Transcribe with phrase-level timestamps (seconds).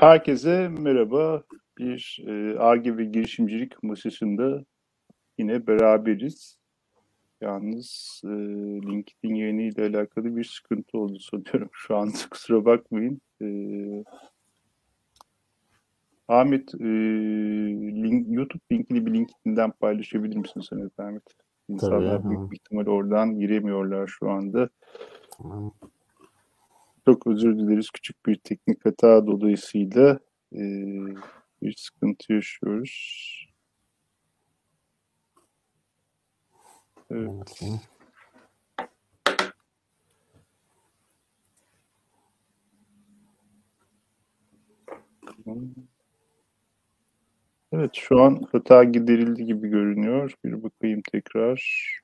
[0.00, 1.42] Herkese merhaba.
[1.78, 4.64] Bir e, ARGE ve girişimcilik masasında
[5.38, 6.58] yine beraberiz.
[7.40, 8.28] Yalnız e,
[8.88, 11.70] LinkedIn yayınıyla alakalı bir sıkıntı oldu sanıyorum.
[11.72, 13.20] Şu anda kusura bakmayın.
[13.42, 13.46] E,
[16.28, 16.88] Ahmet, e,
[18.02, 21.24] link, YouTube linkini bir LinkedIn'den paylaşabilir misin sen Ahmet?
[21.68, 24.68] İnsanlar Tabii, büyük ihtimal oradan giremiyorlar şu anda.
[25.38, 25.72] Tamam.
[27.10, 27.90] Çok özür dileriz.
[27.90, 30.18] Küçük bir teknik hata dolayısıyla
[30.52, 30.60] e,
[31.62, 33.46] bir sıkıntı yaşıyoruz.
[37.10, 37.62] Evet.
[47.72, 50.34] Evet şu an hata giderildi gibi görünüyor.
[50.44, 51.99] Bir bakayım tekrar.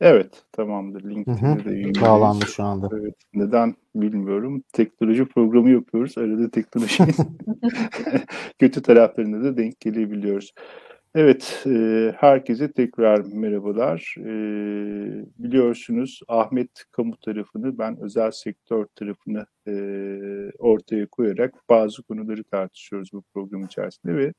[0.00, 1.10] Evet, tamamdır.
[1.10, 2.02] LinkedIn'de de yayınlıyoruz.
[2.02, 2.88] Bağlandı şu anda.
[2.92, 4.62] Evet, neden bilmiyorum.
[4.72, 6.18] Teknoloji programı yapıyoruz.
[6.18, 7.04] Arada teknoloji
[8.58, 10.52] kötü taraflarına da denk gelebiliyoruz.
[11.14, 14.14] Evet, e, herkese tekrar merhabalar.
[14.18, 14.30] E,
[15.38, 19.72] biliyorsunuz Ahmet kamu tarafını, ben özel sektör tarafını e,
[20.58, 24.32] ortaya koyarak bazı konuları tartışıyoruz bu program içerisinde ve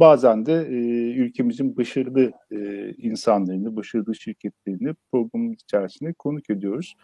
[0.00, 0.74] bazen de e,
[1.14, 6.94] ülkemizin başarılı e, insanlarını, başarılı şirketlerini programın içerisinde konuk ediyoruz.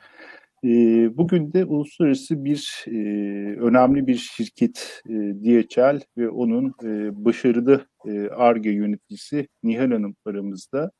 [0.64, 0.68] E,
[1.16, 2.96] bugün de uluslararası bir e,
[3.60, 7.86] önemli bir şirket e, DHL ve onun e, başarılı
[8.36, 10.90] ARGE yöneticisi Nihal Hanım aramızda.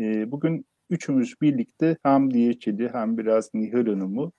[0.00, 4.32] E, bugün üçümüz birlikte hem DHL'i hem biraz Nihal Hanım'ı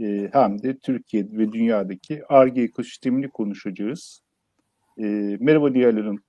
[0.00, 4.22] e, hem de Türkiye ve dünyadaki ARGE ekosistemini konuşacağız.
[4.98, 5.04] E,
[5.40, 6.22] merhaba Nihal Hanım.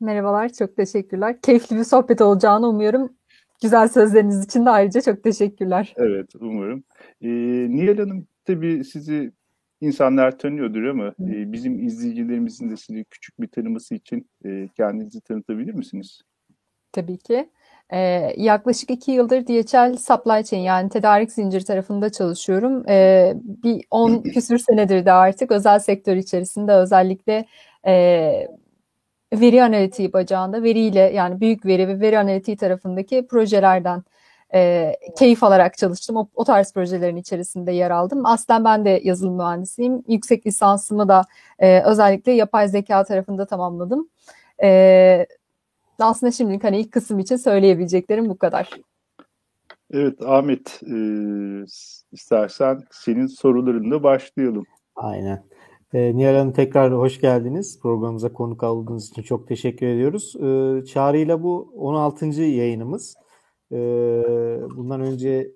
[0.00, 1.40] Merhabalar, çok teşekkürler.
[1.40, 3.12] Keyifli bir sohbet olacağını umuyorum.
[3.62, 5.94] Güzel sözleriniz için de ayrıca çok teşekkürler.
[5.96, 6.84] Evet, umarım.
[7.22, 7.28] Ee,
[7.70, 9.32] Nihal Hanım, tabii sizi
[9.80, 15.74] insanlar tanıyordur ama e, bizim izleyicilerimizin de sizi küçük bir tanıması için e, kendinizi tanıtabilir
[15.74, 16.22] misiniz?
[16.92, 17.50] Tabii ki.
[17.92, 22.88] Ee, yaklaşık iki yıldır DHL Supply Chain yani tedarik zinciri tarafında çalışıyorum.
[22.88, 23.32] Ee,
[23.64, 27.44] bir on küsür senedir de artık özel sektör içerisinde özellikle
[27.86, 28.48] e,
[29.32, 34.02] veri analitiği bacağında veriyle yani büyük veri ve veri analitiği tarafındaki projelerden
[34.54, 36.16] e, keyif alarak çalıştım.
[36.16, 38.26] O, o tarz projelerin içerisinde yer aldım.
[38.26, 40.04] Aslen ben de yazılım mühendisiyim.
[40.08, 41.24] Yüksek lisansımı da
[41.58, 44.08] e, özellikle yapay zeka tarafında tamamladım.
[44.62, 45.26] E,
[45.98, 48.70] aslında şimdilik hani ilk kısım için söyleyebileceklerim bu kadar.
[49.92, 50.96] Evet Ahmet, e,
[52.12, 54.64] istersen senin sorularınla başlayalım.
[54.96, 55.49] Aynen.
[55.94, 57.80] E, Nihal Hanım tekrar hoş geldiniz.
[57.80, 60.36] Programımıza konuk aldığınız için çok teşekkür ediyoruz.
[60.36, 62.26] E, Çağrı'yla bu 16.
[62.42, 63.16] yayınımız.
[63.72, 63.76] E,
[64.76, 65.52] bundan önce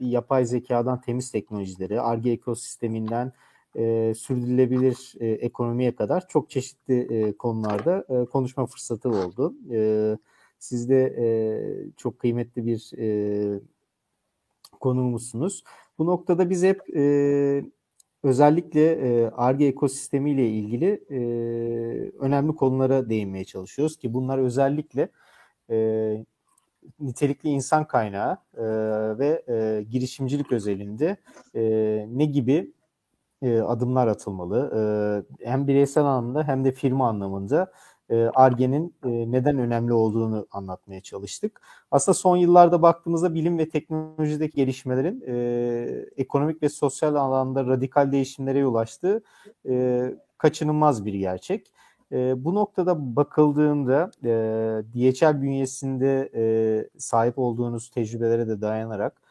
[0.00, 3.32] yapay zekadan temiz teknolojileri, ARGE ekosisteminden
[3.76, 9.54] e, sürdürülebilir e, ekonomiye kadar çok çeşitli e, konularda e, konuşma fırsatı oldu.
[9.70, 10.18] E,
[10.58, 11.26] siz de e,
[11.96, 13.60] çok kıymetli bir e,
[14.80, 15.64] konuğumuzsunuz.
[15.98, 17.64] Bu noktada biz hep e,
[18.22, 21.16] özellikle ARGE ekosistemiyle ilgili e,
[22.18, 25.08] önemli konulara değinmeye çalışıyoruz ki bunlar özellikle
[25.70, 26.26] e,
[27.00, 28.62] nitelikli insan kaynağı e,
[29.18, 31.16] ve e, girişimcilik özelinde
[31.54, 31.62] e,
[32.08, 32.72] ne gibi
[33.42, 34.72] e, adımlar atılmalı
[35.42, 37.72] e, hem bireysel anlamda hem de firma anlamında
[38.34, 41.60] ARGE'nin e, neden önemli olduğunu anlatmaya çalıştık.
[41.90, 48.58] Aslında son yıllarda baktığımızda bilim ve teknolojideki gelişmelerin e, ekonomik ve sosyal alanda radikal değişimlere
[48.58, 49.22] yol açtığı
[49.68, 50.02] e,
[50.38, 51.72] kaçınılmaz bir gerçek.
[52.12, 54.28] E, bu noktada bakıldığında e,
[54.94, 56.42] DHL bünyesinde e,
[56.98, 59.22] sahip olduğunuz tecrübelere de dayanarak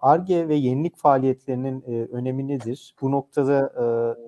[0.00, 2.94] ARGE ve yenilik faaliyetlerinin e, önemi nedir?
[3.00, 3.84] Bu noktada e,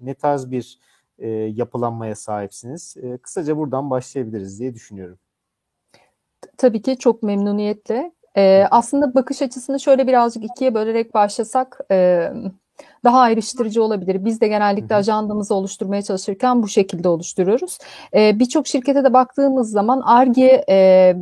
[0.06, 0.78] ne tarz bir
[1.18, 2.96] e, yapılanmaya sahipsiniz.
[3.02, 5.18] E, kısaca buradan başlayabiliriz diye düşünüyorum.
[6.56, 8.12] Tabii ki çok memnuniyetle.
[8.36, 12.28] E, aslında bakış açısını şöyle birazcık ikiye bölerek başlasak e,
[13.04, 14.24] daha ayrıştırıcı olabilir.
[14.24, 17.78] Biz de genellikle ajandamızı oluşturmaya çalışırken bu şekilde oluşturuyoruz.
[18.14, 21.16] E, Birçok şirkete de baktığımız zaman ARGE e,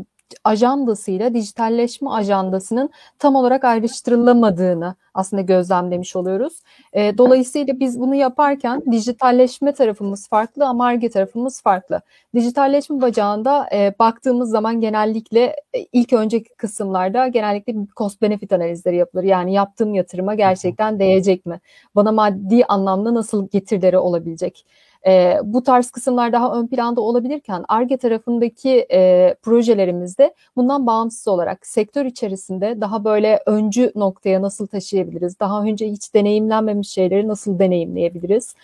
[0.45, 6.63] ajandasıyla dijitalleşme ajandasının tam olarak ayrıştırılamadığını aslında gözlemlemiş oluyoruz.
[6.93, 12.01] E, dolayısıyla biz bunu yaparken dijitalleşme tarafımız farklı, ama ARGE tarafımız farklı.
[12.35, 19.25] Dijitalleşme bacağında e, baktığımız zaman genellikle e, ilk önceki kısımlarda genellikle cost benefit analizleri yapılır.
[19.25, 21.61] Yani yaptığım yatırıma gerçekten değecek mi?
[21.97, 24.67] Bana maddi anlamda nasıl getirileri olabilecek?
[25.07, 31.67] E, bu tarz kısımlar daha ön planda olabilirken ARGE tarafındaki e, projelerimizde bundan bağımsız olarak
[31.67, 35.41] sektör içerisinde daha böyle öncü noktaya nasıl taşıyabiliriz?
[35.41, 38.55] Daha önce hiç deneyimlenmemiş şeyleri nasıl deneyimleyebiliriz?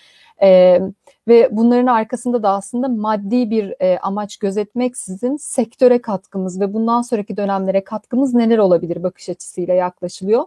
[0.43, 0.81] E,
[1.29, 7.37] ve bunların arkasında da aslında maddi bir e, amaç gözetmeksizin sektöre katkımız ve bundan sonraki
[7.37, 10.45] dönemlere katkımız neler olabilir bakış açısıyla yaklaşılıyor.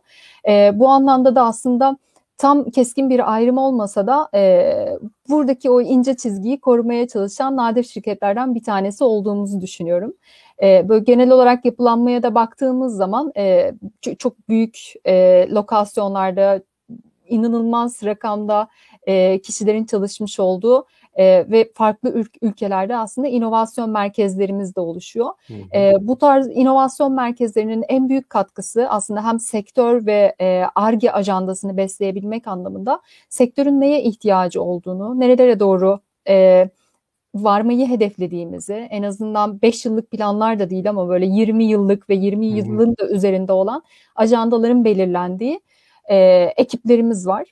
[0.47, 1.97] E, bu anlamda da aslında
[2.41, 4.73] tam keskin bir ayrım olmasa da e,
[5.29, 10.13] buradaki o ince çizgiyi korumaya çalışan nadir şirketlerden bir tanesi olduğumuzu düşünüyorum.
[10.63, 13.73] E, böyle genel olarak yapılanmaya da baktığımız zaman e,
[14.19, 16.61] çok büyük e, lokasyonlarda
[17.27, 18.67] inanılmaz rakamda
[19.07, 25.29] e, kişilerin çalışmış olduğu e, ve farklı ül- ülkelerde aslında inovasyon merkezlerimiz de oluşuyor.
[25.47, 25.77] Hı hı.
[25.77, 30.35] E, bu tarz inovasyon merkezlerinin en büyük katkısı aslında hem sektör ve
[30.75, 36.69] ARGE e, ajandasını besleyebilmek anlamında sektörün neye ihtiyacı olduğunu, nerelere doğru e,
[37.35, 42.45] varmayı hedeflediğimizi en azından 5 yıllık planlar da değil ama böyle 20 yıllık ve 20
[42.45, 43.83] yılın da üzerinde olan
[44.15, 45.61] ajandaların belirlendiği
[46.09, 46.17] e,
[46.57, 47.45] ekiplerimiz var.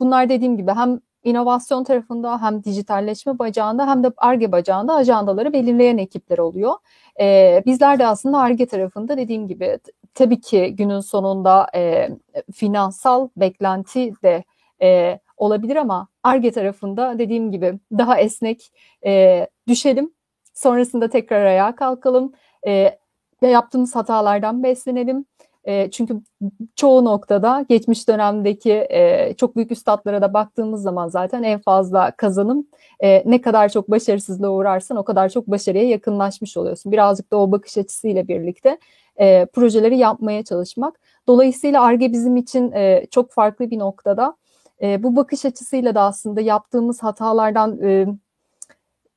[0.00, 5.98] Bunlar dediğim gibi hem inovasyon tarafında hem dijitalleşme bacağında hem de ARGE bacağında ajandaları belirleyen
[5.98, 6.72] ekipler oluyor.
[7.20, 9.78] E, bizler de aslında ARGE tarafında dediğim gibi
[10.14, 12.08] tabii ki günün sonunda e,
[12.54, 14.44] finansal beklenti de
[14.82, 18.72] e, olabilir ama ARGE tarafında dediğim gibi daha esnek
[19.06, 20.14] e, düşelim.
[20.54, 22.32] Sonrasında tekrar ayağa kalkalım.
[22.66, 22.98] E,
[23.42, 25.24] yaptığımız hatalardan beslenelim
[25.90, 26.20] çünkü
[26.76, 28.88] çoğu noktada geçmiş dönemdeki
[29.36, 32.66] çok büyük üstadlara da baktığımız zaman zaten en fazla kazanım
[33.24, 36.92] ne kadar çok başarısızlığa uğrarsan o kadar çok başarıya yakınlaşmış oluyorsun.
[36.92, 38.78] Birazcık da o bakış açısıyla birlikte
[39.52, 41.00] projeleri yapmaya çalışmak.
[41.26, 42.74] Dolayısıyla ARGE bizim için
[43.10, 44.36] çok farklı bir noktada.
[44.82, 47.78] Bu bakış açısıyla da aslında yaptığımız hatalardan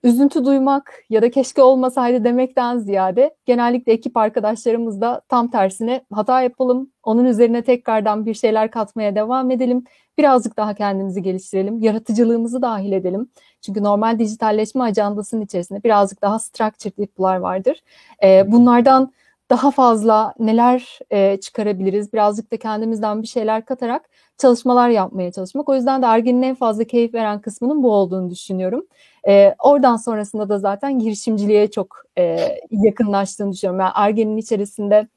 [0.05, 6.41] üzüntü duymak ya da keşke olmasaydı demekten ziyade genellikle ekip arkadaşlarımız da tam tersine hata
[6.41, 9.83] yapalım, onun üzerine tekrardan bir şeyler katmaya devam edelim,
[10.17, 13.29] birazcık daha kendimizi geliştirelim, yaratıcılığımızı dahil edelim.
[13.61, 17.83] Çünkü normal dijitalleşme ajandasının içerisinde birazcık daha structured yapılar vardır.
[18.23, 19.11] Ee, bunlardan
[19.49, 25.69] daha fazla neler e, çıkarabiliriz, birazcık da kendimizden bir şeyler katarak çalışmalar yapmaya çalışmak.
[25.69, 28.85] O yüzden de Ergen'in en fazla keyif veren kısmının bu olduğunu düşünüyorum.
[29.27, 32.37] E, oradan sonrasında da zaten girişimciliğe çok e,
[32.71, 33.79] yakınlaştığını düşünüyorum.
[33.79, 35.07] Yani Ergen'in içerisinde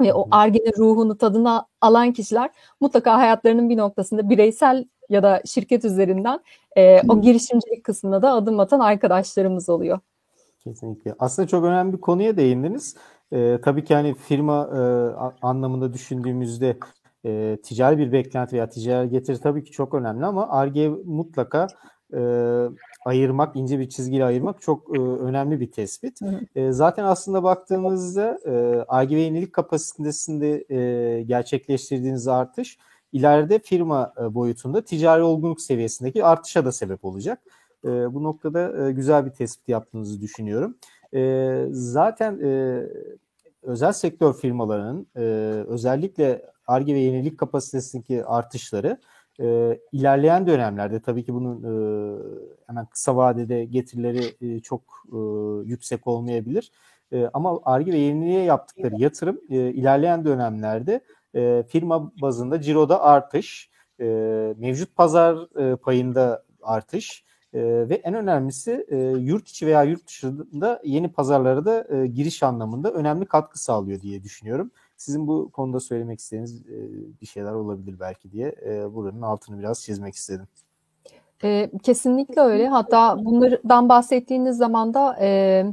[0.00, 2.50] ve o Arge'nin ruhunu tadına alan kişiler
[2.80, 6.40] mutlaka hayatlarının bir noktasında bireysel ya da şirket üzerinden
[6.76, 9.98] e, o girişimcilik kısmına da adım atan arkadaşlarımız oluyor.
[10.64, 11.14] Kesinlikle.
[11.18, 12.96] Aslında çok önemli bir konuya değindiniz.
[13.32, 14.80] Ee, tabii ki hani firma e,
[15.42, 16.78] anlamında düşündüğümüzde
[17.26, 21.66] e, ticari bir beklenti veya ticari getiri tabii ki çok önemli ama ARGE mutlaka
[22.14, 22.20] e,
[23.04, 26.18] ayırmak, ince bir çizgiyle ayırmak çok e, önemli bir tespit.
[26.56, 32.78] E, zaten aslında baktığımızda e, ARGE ve yenilik kapasitesinde e, gerçekleştirdiğiniz artış
[33.12, 37.38] ileride firma e, boyutunda ticari olgunluk seviyesindeki artışa da sebep olacak.
[37.84, 40.76] E, bu noktada e, güzel bir tespit yaptığınızı düşünüyorum.
[41.14, 42.82] E, zaten e,
[43.62, 45.20] özel sektör firmalarının e,
[45.68, 48.98] özellikle ARGE ve yenilik kapasitesindeki artışları
[49.40, 51.72] e, ilerleyen dönemlerde tabii ki bunun e,
[52.66, 55.18] hemen kısa vadede getirileri e, çok e,
[55.64, 56.72] yüksek olmayabilir.
[57.12, 61.00] E, ama ARGE ve yeniliğe yaptıkları yatırım e, ilerleyen dönemlerde
[61.34, 64.04] e, firma bazında ciroda artış, e,
[64.58, 70.80] mevcut pazar e, payında artış e, ve en önemlisi e, yurt içi veya yurt dışında
[70.84, 74.70] yeni pazarlara da e, giriş anlamında önemli katkı sağlıyor diye düşünüyorum.
[74.96, 76.76] Sizin bu konuda söylemek istediğiniz e,
[77.20, 80.46] bir şeyler olabilir belki diye e, buranın altını biraz çizmek istedim.
[81.44, 82.68] E, kesinlikle öyle.
[82.68, 85.64] Hatta bunlardan bahsettiğiniz zaman da e,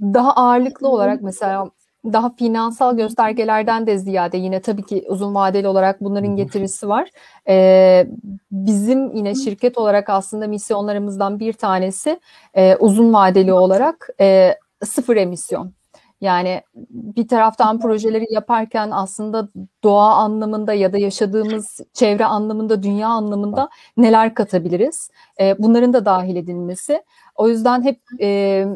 [0.00, 1.70] daha ağırlıklı olarak mesela
[2.12, 7.10] daha finansal göstergelerden de ziyade yine tabii ki uzun vadeli olarak bunların getirisi var.
[7.48, 8.06] Ee,
[8.50, 12.20] bizim yine şirket olarak aslında misyonlarımızdan bir tanesi
[12.54, 15.72] e, uzun vadeli olarak e, sıfır emisyon.
[16.20, 19.48] Yani bir taraftan projeleri yaparken aslında
[19.82, 25.10] doğa anlamında ya da yaşadığımız çevre anlamında, dünya anlamında neler katabiliriz?
[25.40, 27.02] E, bunların da dahil edilmesi.
[27.34, 28.66] O yüzden hep e,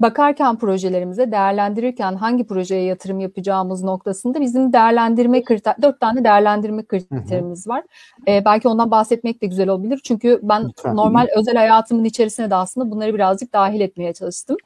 [0.00, 7.68] bakarken projelerimize, değerlendirirken hangi projeye yatırım yapacağımız noktasında bizim değerlendirme kriter, dört tane değerlendirme kriterimiz
[7.68, 7.84] var.
[8.28, 10.00] Ee, belki ondan bahsetmek de güzel olabilir.
[10.04, 10.96] Çünkü ben Lütfen.
[10.96, 14.56] normal özel hayatımın içerisine de aslında bunları birazcık dahil etmeye çalıştım.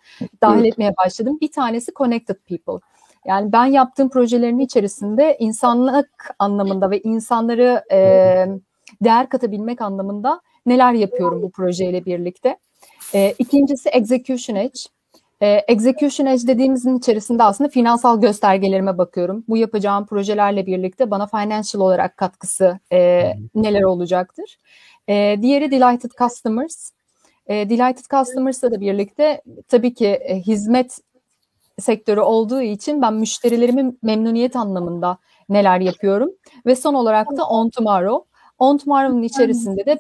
[0.43, 0.73] Dahil evet.
[0.73, 1.39] etmeye başladım.
[1.41, 2.87] Bir tanesi connected people.
[3.27, 7.99] Yani ben yaptığım projelerin içerisinde insanlık anlamında ve insanları e,
[9.05, 12.59] değer katabilmek anlamında neler yapıyorum bu projeyle birlikte.
[13.15, 14.81] E, ikincisi Execution Edge.
[15.43, 19.45] E, execution Edge dediğimizin içerisinde aslında finansal göstergelerime bakıyorum.
[19.49, 24.59] Bu yapacağım projelerle birlikte bana financial olarak katkısı e, neler olacaktır.
[25.09, 26.91] E, diğeri Delighted Customers.
[27.47, 30.99] E, Delighted Customers'la da birlikte tabii ki e, hizmet
[31.79, 36.31] sektörü olduğu için ben müşterilerimin memnuniyet anlamında neler yapıyorum.
[36.67, 38.31] Ve son olarak da On Tomorrow.
[38.59, 39.99] On Tomorrow'un içerisinde de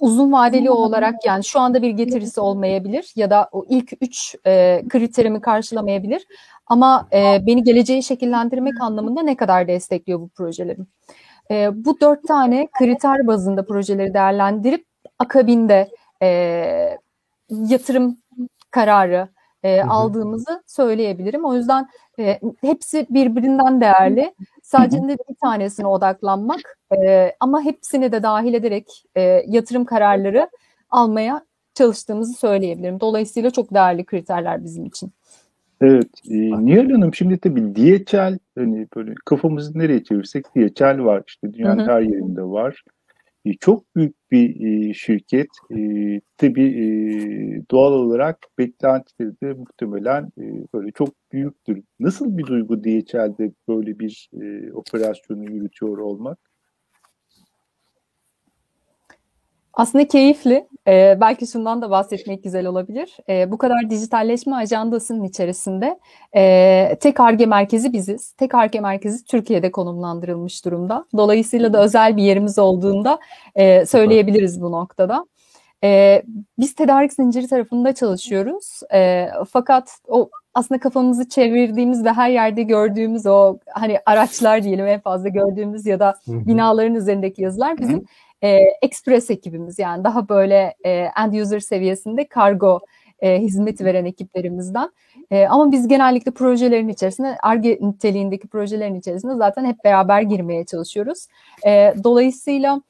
[0.00, 4.82] uzun vadeli olarak yani şu anda bir getirisi olmayabilir ya da o ilk üç e,
[4.88, 6.26] kriterimi karşılamayabilir.
[6.66, 10.86] Ama e, beni geleceği şekillendirmek anlamında ne kadar destekliyor bu projelerim?
[11.50, 14.86] E, bu dört tane kriter bazında projeleri değerlendirip
[15.18, 15.88] akabinde
[16.22, 16.98] e,
[17.50, 18.18] yatırım
[18.70, 19.28] kararı
[19.64, 21.44] e, aldığımızı söyleyebilirim.
[21.44, 24.34] O yüzden e, hepsi birbirinden değerli.
[24.62, 30.50] Sadece de bir tanesine odaklanmak e, ama hepsini de dahil ederek e, yatırım kararları
[30.90, 31.44] almaya
[31.74, 33.00] çalıştığımızı söyleyebilirim.
[33.00, 35.12] Dolayısıyla çok değerli kriterler bizim için.
[35.80, 36.08] Evet.
[36.30, 41.22] E, Nihal Hanım şimdi tabii DHL hani böyle kafamızı nereye çevirsek DHL var.
[41.26, 41.90] İşte dünyanın hı hı.
[41.90, 42.84] her yerinde var.
[43.44, 45.48] E, çok büyük bir e, şirket.
[45.76, 45.76] E,
[46.36, 50.30] tabii e, doğal olarak beklentileri de muhtemelen
[50.74, 51.82] böyle çok büyüktür.
[52.00, 54.28] Nasıl bir duygu DHL'de böyle bir
[54.72, 56.38] operasyonu yürütüyor olmak?
[59.76, 60.68] Aslında keyifli.
[60.88, 63.16] Ee, belki şundan da bahsetmek güzel olabilir.
[63.28, 65.98] Ee, bu kadar dijitalleşme ajandasının içerisinde
[66.36, 68.32] e, tek ARGE merkezi biziz.
[68.32, 71.04] Tek ARGE merkezi Türkiye'de konumlandırılmış durumda.
[71.16, 73.18] Dolayısıyla da özel bir yerimiz olduğunda
[73.54, 75.26] e, söyleyebiliriz bu noktada.
[75.84, 76.22] E,
[76.58, 78.80] biz tedarik zinciri tarafında çalışıyoruz.
[78.94, 85.00] E, fakat o aslında kafamızı çevirdiğimiz ve her yerde gördüğümüz o hani araçlar diyelim en
[85.00, 88.04] fazla gördüğümüz ya da binaların üzerindeki yazılar bizim
[88.42, 92.80] e, express ekibimiz yani daha böyle e, end user seviyesinde kargo
[93.20, 94.90] e, hizmeti veren ekiplerimizden.
[95.30, 101.26] E, ama biz genellikle projelerin içerisinde, ARGE niteliğindeki projelerin içerisinde zaten hep beraber girmeye çalışıyoruz.
[101.66, 102.82] E, dolayısıyla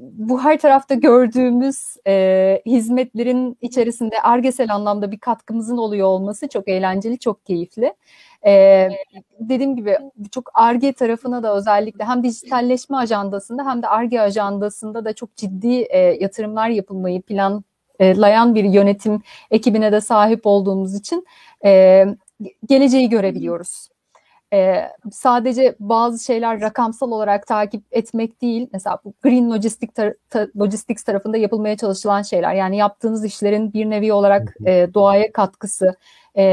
[0.00, 7.18] bu her tarafta gördüğümüz e, hizmetlerin içerisinde argesel anlamda bir katkımızın oluyor olması çok eğlenceli,
[7.18, 7.94] çok keyifli.
[8.46, 8.88] E,
[9.40, 9.98] dediğim gibi
[10.30, 15.82] çok arge tarafına da özellikle hem dijitalleşme ajandasında hem de arge ajandasında da çok ciddi
[15.82, 21.26] e, yatırımlar yapılmayı planlayan bir yönetim ekibine de sahip olduğumuz için
[21.64, 22.04] e,
[22.68, 23.93] geleceği görebiliyoruz
[24.54, 28.68] e, sadece bazı şeyler rakamsal olarak takip etmek değil.
[28.72, 32.54] Mesela bu green logistic tar- ta- logistics tarafında yapılmaya çalışılan şeyler.
[32.54, 35.94] Yani yaptığınız işlerin bir nevi olarak e, doğaya katkısı
[36.36, 36.44] e,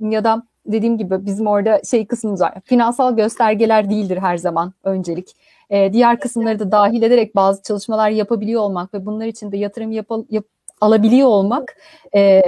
[0.00, 2.54] ya da dediğim gibi bizim orada şey kısmımız var.
[2.64, 5.36] Finansal göstergeler değildir her zaman öncelik.
[5.70, 9.92] E, diğer kısımları da dahil ederek bazı çalışmalar yapabiliyor olmak ve bunlar için de yatırım
[9.92, 10.44] yap, yap
[10.80, 11.76] alabiliyor olmak
[12.14, 12.42] e,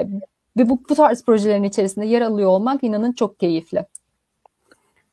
[0.57, 3.85] ve bu, bu tarz projelerin içerisinde yer alıyor olmak inanın çok keyifli.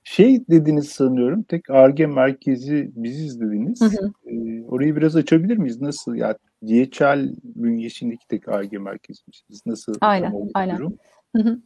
[0.03, 3.81] Şey dediniz sanıyorum, tek ARGE merkezi biziz dediniz.
[3.81, 4.12] Hı hı.
[4.25, 5.81] Ee, orayı biraz açabilir miyiz?
[5.81, 6.15] Nasıl?
[6.15, 9.43] Ya DHL bünyesindeki tek ARGE merkezimiz.
[9.65, 9.93] Nasıl?
[10.01, 10.77] Aynen, aynen.
[11.36, 11.60] Hı hı.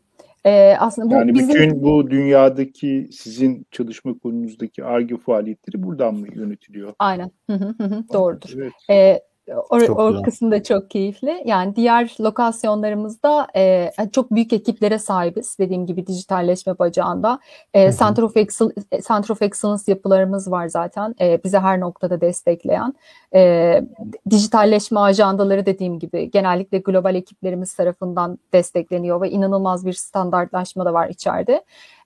[0.45, 1.49] Ee, aslında bu yani bizim...
[1.49, 6.93] bütün bu dünyadaki sizin çalışma konunuzdaki ARGE faaliyetleri buradan mı yönetiliyor?
[6.99, 7.31] Aynen.
[7.49, 8.03] Hı hı hı.
[8.13, 8.53] Doğrudur.
[8.55, 8.73] Evet.
[8.89, 9.21] Ee,
[9.69, 11.43] o, çok o kısım da çok keyifli.
[11.45, 15.57] Yani diğer lokasyonlarımızda e, çok büyük ekiplere sahibiz.
[15.59, 17.39] Dediğim gibi dijitalleşme bacağında.
[17.73, 21.15] E, Center, of Excellence, Center of Excellence yapılarımız var zaten.
[21.21, 22.93] E, bize her noktada destekleyen.
[23.33, 23.81] E,
[24.29, 31.09] dijitalleşme ajandaları dediğim gibi genellikle global ekiplerimiz tarafından destekleniyor ve inanılmaz bir standartlaşma da var
[31.09, 31.63] içeride.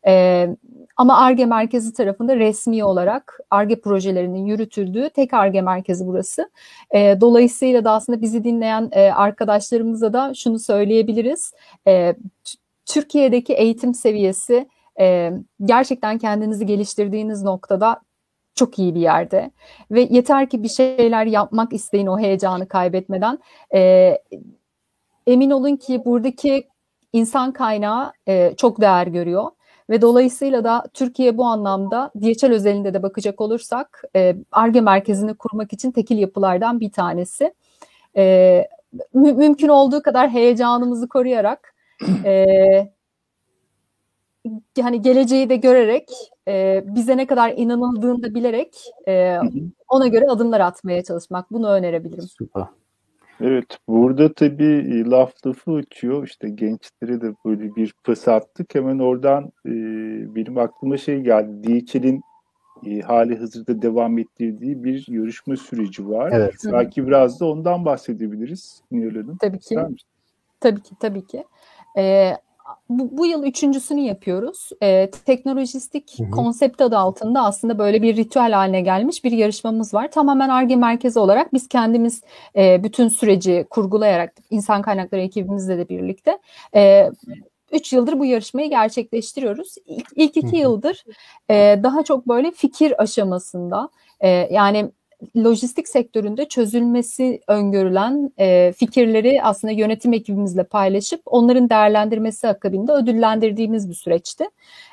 [0.07, 0.47] E,
[0.97, 6.49] ama ARGE merkezi tarafında resmi olarak ARGE projelerinin yürütüldüğü tek ARGE merkezi burası.
[6.91, 11.53] E, dolayısıyla da aslında bizi dinleyen e, arkadaşlarımıza da şunu söyleyebiliriz.
[11.87, 12.15] E,
[12.85, 15.31] Türkiye'deki eğitim seviyesi e,
[15.65, 18.01] gerçekten kendinizi geliştirdiğiniz noktada
[18.55, 19.51] çok iyi bir yerde
[19.91, 23.39] ve yeter ki bir şeyler yapmak isteyin o heyecanı kaybetmeden.
[23.73, 24.17] E,
[25.27, 26.67] emin olun ki buradaki
[27.13, 29.51] insan kaynağı e, çok değer görüyor.
[29.91, 34.03] Ve dolayısıyla da Türkiye bu anlamda DHL özelinde de bakacak olursak
[34.51, 37.53] ARGE e, merkezini kurmak için tekil yapılardan bir tanesi.
[38.17, 38.67] E,
[39.13, 41.75] mü- mümkün olduğu kadar heyecanımızı koruyarak
[42.25, 42.91] e,
[44.81, 46.09] hani geleceği de görerek
[46.47, 49.37] e, bize ne kadar inanıldığını da bilerek e,
[49.89, 51.51] ona göre adımlar atmaya çalışmak.
[51.51, 52.23] Bunu önerebilirim.
[52.23, 52.63] Süper.
[53.41, 56.27] Evet, burada tabii e, laf lafı uçuyor.
[56.27, 58.75] İşte gençlere de böyle bir pas attık.
[58.75, 59.71] Hemen oradan e,
[60.35, 61.87] benim aklıma şey geldi.
[61.87, 62.21] DHL'in
[62.85, 66.31] e, hali hazırda devam ettirdiği bir yarışma süreci var.
[66.33, 66.55] Evet.
[66.71, 69.37] Belki biraz da ondan bahsedebiliriz Nihal Hanım.
[69.37, 69.77] Tabii ki.
[70.59, 71.43] Tabii ki, tabii ki.
[71.97, 72.33] Ee,
[72.89, 74.69] bu, bu yıl üçüncüsünü yapıyoruz.
[74.83, 76.31] Ee, teknolojistik Hı hı.
[76.31, 80.11] konsept adı altında aslında böyle bir ritüel haline gelmiş bir yarışmamız var.
[80.11, 82.21] Tamamen ARGE merkezi olarak biz kendimiz
[82.55, 86.39] e, bütün süreci kurgulayarak insan kaynakları ekibimizle de birlikte
[86.75, 87.11] e,
[87.71, 89.75] 3 yıldır bu yarışmayı gerçekleştiriyoruz.
[89.85, 91.03] İlk, ilk iki yıldır
[91.49, 94.91] e, daha çok böyle fikir aşamasında e, yani
[95.37, 103.93] lojistik sektöründe çözülmesi öngörülen e, fikirleri aslında yönetim ekibimizle paylaşıp onların değerlendirmesi akabinde ödüllendirdiğimiz bir
[103.93, 104.45] süreçti.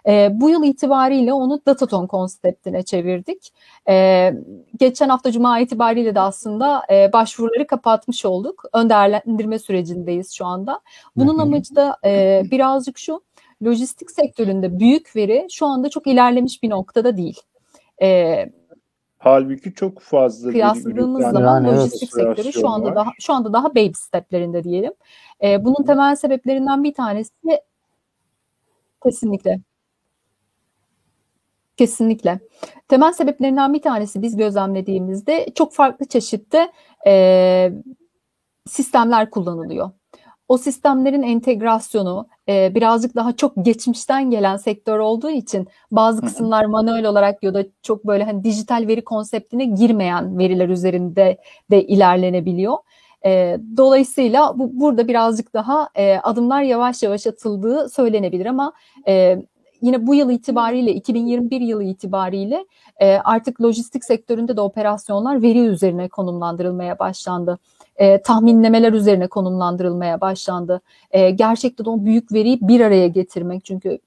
[0.06, 3.52] E, bu yıl itibariyle onu Dataton konseptine çevirdik.
[3.88, 4.32] E,
[4.78, 8.62] geçen hafta Cuma itibariyle de aslında e, başvuruları kapatmış olduk.
[8.72, 10.80] Ön değerlendirme sürecindeyiz şu anda.
[11.16, 13.22] Bunun amacı da e, birazcık şu,
[13.64, 17.40] lojistik sektöründe büyük veri şu anda çok ilerlemiş bir noktada değil.
[18.02, 18.48] E,
[19.18, 22.96] Halbuki çok fazla kıyasladığımız üreten zaman Yani lojistik sektörü şu anda var.
[22.96, 24.92] daha şu anda daha baby steplerinde diyelim.
[25.42, 27.32] Ee, bunun temel sebeplerinden bir tanesi
[29.04, 29.60] kesinlikle
[31.76, 32.40] kesinlikle
[32.88, 36.72] temel sebeplerinden bir tanesi biz gözlemlediğimizde çok farklı çeşitte
[37.06, 37.72] e,
[38.66, 39.90] sistemler kullanılıyor.
[40.48, 47.06] O sistemlerin entegrasyonu e, birazcık daha çok geçmişten gelen sektör olduğu için bazı kısımlar manuel
[47.06, 51.38] olarak ya da çok böyle hani dijital veri konseptine girmeyen veriler üzerinde
[51.70, 52.76] de ilerlenebiliyor.
[53.24, 58.72] E, dolayısıyla bu burada birazcık daha e, adımlar yavaş yavaş atıldığı söylenebilir ama
[59.08, 59.42] e,
[59.82, 62.66] yine bu yıl itibariyle 2021 yılı itibariyle
[63.00, 67.58] e, artık lojistik sektöründe de operasyonlar veri üzerine konumlandırılmaya başlandı
[67.98, 70.80] e, tahminlemeler üzerine konumlandırılmaya başlandı.
[71.10, 73.98] E, gerçekten o büyük veriyi bir araya getirmek çünkü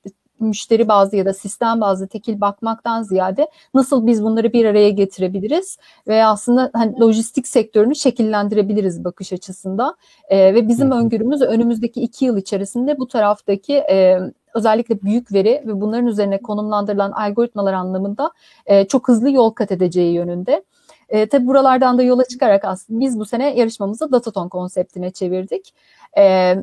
[0.42, 5.78] müşteri bazlı ya da sistem bazlı tekil bakmaktan ziyade nasıl biz bunları bir araya getirebiliriz
[6.08, 9.96] ve aslında hani lojistik sektörünü şekillendirebiliriz bakış açısında
[10.30, 14.20] E, ve bizim öngörümüz önümüzdeki iki yıl içerisinde bu taraftaki e,
[14.54, 18.32] özellikle büyük veri ve bunların üzerine konumlandırılan algoritmalar anlamında
[18.66, 20.64] e, çok hızlı yol kat edeceği yönünde.
[21.12, 25.74] E, tabi buralardan da yola çıkarak aslında biz bu sene yarışmamızı Dataton konseptine çevirdik.
[26.18, 26.56] E,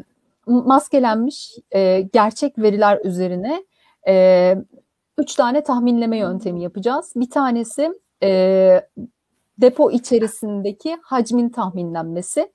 [0.47, 3.65] maskelenmiş e, gerçek veriler üzerine
[4.09, 4.55] e,
[5.19, 7.13] üç tane tahminleme yöntemi yapacağız.
[7.17, 8.81] Bir tanesi e,
[9.59, 12.53] depo içerisindeki hacmin tahminlenmesi.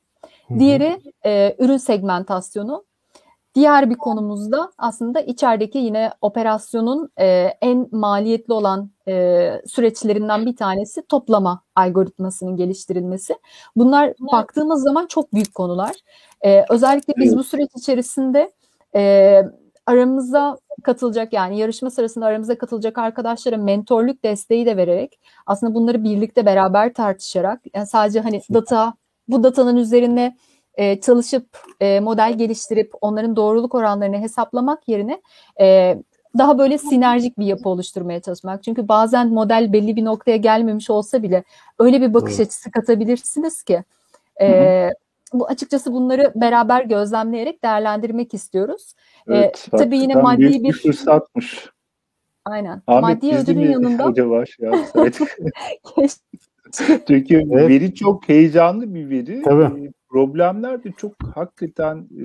[0.60, 2.86] Diğeri e, ürün segmentasyonu.
[3.56, 7.26] Diğer bir konumuzda aslında içerideki yine operasyonun e,
[7.62, 13.36] en maliyetli olan e, süreçlerinden bir tanesi toplama algoritmasının geliştirilmesi.
[13.76, 15.96] Bunlar baktığımız zaman çok büyük konular.
[16.42, 18.52] E, özellikle biz bu süreç içerisinde
[18.96, 19.44] e,
[19.86, 26.46] aramıza katılacak yani yarışma sırasında aramıza katılacak arkadaşlara mentorluk desteği de vererek aslında bunları birlikte
[26.46, 28.94] beraber tartışarak yani sadece hani data
[29.28, 30.38] bu datanın üzerine
[30.76, 31.48] e, çalışıp
[31.80, 35.22] e, model geliştirip onların doğruluk oranlarını hesaplamak yerine
[35.60, 35.98] e,
[36.38, 38.64] daha böyle sinerjik bir yapı oluşturmaya çalışmak.
[38.64, 41.44] Çünkü bazen model belli bir noktaya gelmemiş olsa bile
[41.80, 42.46] öyle bir bakış Doğru.
[42.46, 43.84] açısı katabilirsiniz ki
[44.42, 44.90] e,
[45.34, 48.94] bu açıkçası bunları beraber gözlemleyerek değerlendirmek istiyoruz.
[49.30, 51.70] E, Evet, tabii yine maddi büyük bir bir fırsatmış.
[52.46, 54.70] aynen Ahmet maddi ödülün yanında acaba şey
[57.08, 57.70] Çünkü Evet.
[57.70, 59.42] veri çok heyecanlı bir veri.
[59.42, 59.92] Tabii.
[60.14, 62.24] Problemler de çok hakikaten e,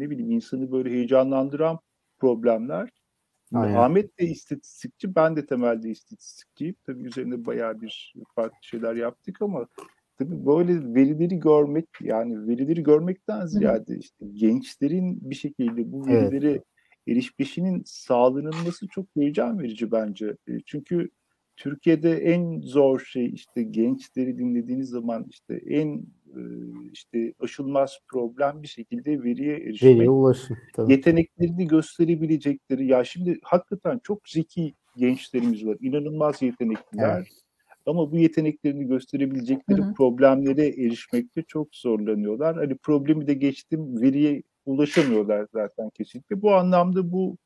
[0.00, 1.78] ne bileyim insanı böyle heyecanlandıran
[2.18, 2.90] problemler.
[3.54, 3.74] Aynen.
[3.74, 6.74] Ahmet de istatistikçi, ben de temelde istatistikçiyim.
[6.86, 9.66] Tabii üzerinde bayağı bir farklı şeyler yaptık ama
[10.18, 16.32] tabii böyle verileri görmek yani verileri görmekten ziyade işte gençlerin bir şekilde bu Evet.
[16.32, 16.62] verilere
[17.08, 20.36] erişmesinin sağlanılması çok heyecan verici bence.
[20.48, 21.10] E, Çünkü
[21.56, 26.02] Türkiye'de en zor şey işte gençleri dinlediğiniz zaman işte en
[26.92, 30.56] işte aşılmaz problem bir şekilde veriye erişmek Veriye ulaşım.
[30.74, 30.92] Tabii.
[30.92, 35.76] yeteneklerini gösterebilecekleri ya şimdi hakikaten çok zeki gençlerimiz var.
[35.80, 37.16] inanılmaz yetenekliler.
[37.16, 37.26] Evet.
[37.86, 39.94] Ama bu yeteneklerini gösterebilecekleri Hı hı.
[39.94, 42.56] problemlere erişmekte çok zorlanıyorlar.
[42.56, 46.42] Hani problemi de geçtim veriye ulaşamıyorlar zaten kesinlikle.
[46.42, 47.45] Bu anlamda bu e,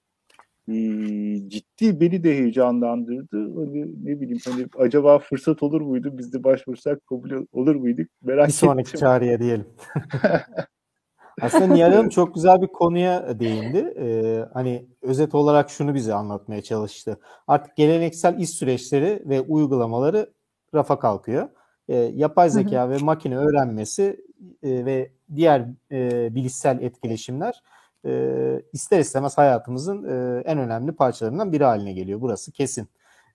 [1.49, 3.55] ciddi beni de heyecanlandırdı.
[3.55, 6.19] Hani ne bileyim hani acaba fırsat olur muydu?
[6.19, 8.07] Biz de başvursak kabul olur muyduk?
[8.23, 9.01] Merak Bir sonraki ettim.
[9.01, 9.67] çağrıya diyelim.
[11.41, 13.95] Aslında Nihal Hanım çok güzel bir konuya değindi.
[13.99, 17.21] Ee, hani özet olarak şunu bize anlatmaya çalıştı.
[17.47, 20.31] Artık geleneksel iş süreçleri ve uygulamaları
[20.75, 21.49] rafa kalkıyor.
[21.89, 24.25] Ee, yapay zeka ve makine öğrenmesi
[24.63, 27.63] e, ve diğer e, bilişsel etkileşimler
[28.07, 32.21] e, ister istemez hayatımızın e, en önemli parçalarından biri haline geliyor.
[32.21, 32.89] Burası kesin.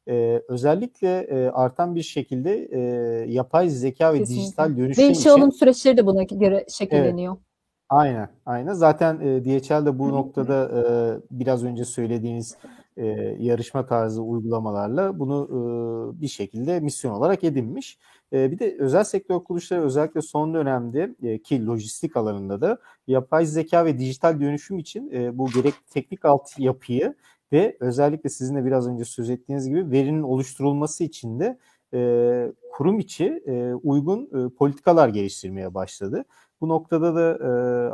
[0.08, 2.80] e, özellikle e, artan bir şekilde e,
[3.32, 4.44] yapay zeka ve Kesinlikle.
[4.44, 7.38] dijital dönüşüm Ve işe alım süreçleri de buna göre şekilleniyor.
[7.90, 8.74] Aynen, aynen.
[8.74, 10.84] Zaten e, DHL de bu noktada e,
[11.32, 12.58] biraz önce söylediğiniz
[12.98, 13.06] e,
[13.40, 18.00] yarışma tarzı uygulamalarla bunu e, bir şekilde misyon olarak edinmiş.
[18.36, 23.46] E, bir de özel sektör kuruluşları özellikle son dönemde e, ki lojistik alanında da yapay
[23.46, 27.16] zeka ve dijital dönüşüm için e, bu gerek teknik altyapıyı
[27.52, 31.58] ve özellikle sizin de biraz önce söz ettiğiniz gibi verinin oluşturulması için de
[31.94, 33.44] e, kurum içi
[33.84, 36.26] uygun politikalar geliştirmeye başladı.
[36.62, 37.46] Bu noktada da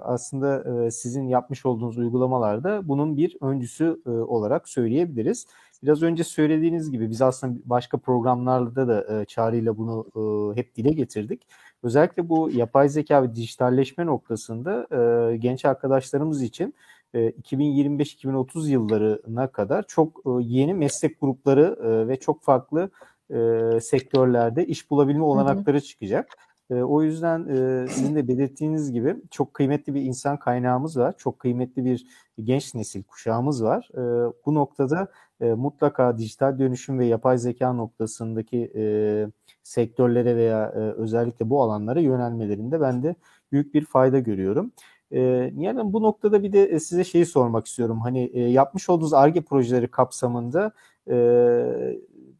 [0.05, 5.45] aslında sizin yapmış olduğunuz uygulamalarda bunun bir öncüsü olarak söyleyebiliriz.
[5.83, 10.89] Biraz önce söylediğiniz gibi biz aslında başka programlarda da e, çağrıyla bunu e, hep dile
[10.89, 11.47] getirdik.
[11.83, 16.73] Özellikle bu yapay zeka ve dijitalleşme noktasında e, genç arkadaşlarımız için
[17.13, 22.89] 2025-2030 yıllarına kadar çok yeni meslek grupları ve çok farklı
[23.81, 25.85] sektörlerde iş bulabilme olanakları hı hı.
[25.85, 26.37] çıkacak.
[26.71, 27.45] O yüzden
[27.87, 31.13] sizin de belirttiğiniz gibi çok kıymetli bir insan kaynağımız var.
[31.17, 32.05] Çok kıymetli bir
[32.43, 33.89] genç nesil kuşağımız var.
[34.45, 35.07] Bu noktada
[35.39, 38.71] mutlaka dijital dönüşüm ve yapay zeka noktasındaki
[39.63, 43.15] sektörlere veya özellikle bu alanlara yönelmelerinde ben de
[43.51, 44.71] büyük bir fayda görüyorum.
[45.11, 47.99] E, Nihal Hanım bu noktada bir de size şeyi sormak istiyorum.
[47.99, 50.71] Hani e, yapmış olduğunuz ARGE projeleri kapsamında
[51.09, 51.15] e,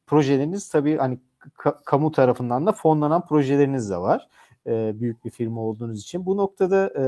[0.08, 1.20] projeleriniz tabii hani
[1.58, 4.30] ka- kamu tarafından da fonlanan projeleriniz de var.
[4.68, 6.26] E, büyük bir firma olduğunuz için.
[6.26, 7.04] Bu noktada e,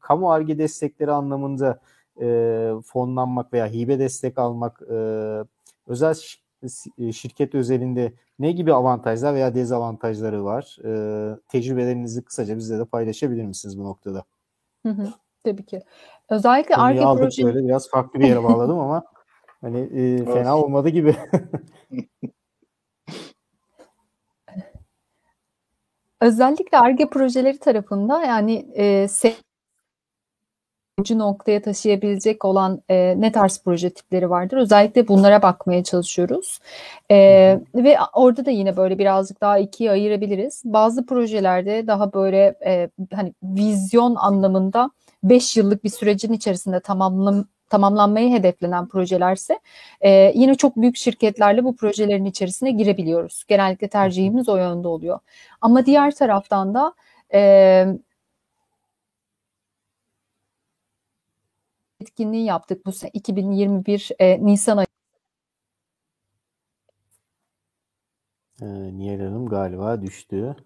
[0.00, 1.80] kamu ARGE destekleri anlamında
[2.20, 4.94] e, fonlanmak veya hibe destek almak e,
[5.86, 6.14] özel
[7.12, 10.78] şirket özelinde ne gibi avantajlar veya dezavantajları var?
[10.84, 10.90] E,
[11.48, 14.24] tecrübelerinizi kısaca bizle de paylaşabilir misiniz bu noktada?
[14.86, 15.12] Hı hı.
[15.44, 15.82] Tabii ki.
[16.30, 19.04] Özellikle ARGE proje böyle biraz farklı bir yere bağladım ama
[19.60, 21.16] hani e, fena olmadı gibi.
[26.20, 29.08] Özellikle ARGE projeleri tarafında yani e,
[30.98, 34.56] ucu noktaya taşıyabilecek olan e, ne tarz proje tipleri vardır?
[34.56, 36.58] Özellikle bunlara bakmaya çalışıyoruz.
[37.10, 37.16] E,
[37.74, 40.62] ve orada da yine böyle birazcık daha ikiye ayırabiliriz.
[40.64, 44.90] Bazı projelerde daha böyle e, hani vizyon anlamında
[45.22, 49.60] 5 yıllık bir sürecin içerisinde tamamlam tamamlanmayı hedeflenen projelerse
[50.00, 53.44] e, yine çok büyük şirketlerle bu projelerin içerisine girebiliyoruz.
[53.48, 55.18] Genellikle tercihimiz o yönde oluyor.
[55.60, 56.94] Ama diğer taraftan da
[57.34, 57.40] e,
[62.00, 64.86] etkinliği yaptık bu sene 2021 e, Nisan ayı.
[68.62, 68.66] Ee,
[68.98, 70.56] Nihal Hanım galiba düştü.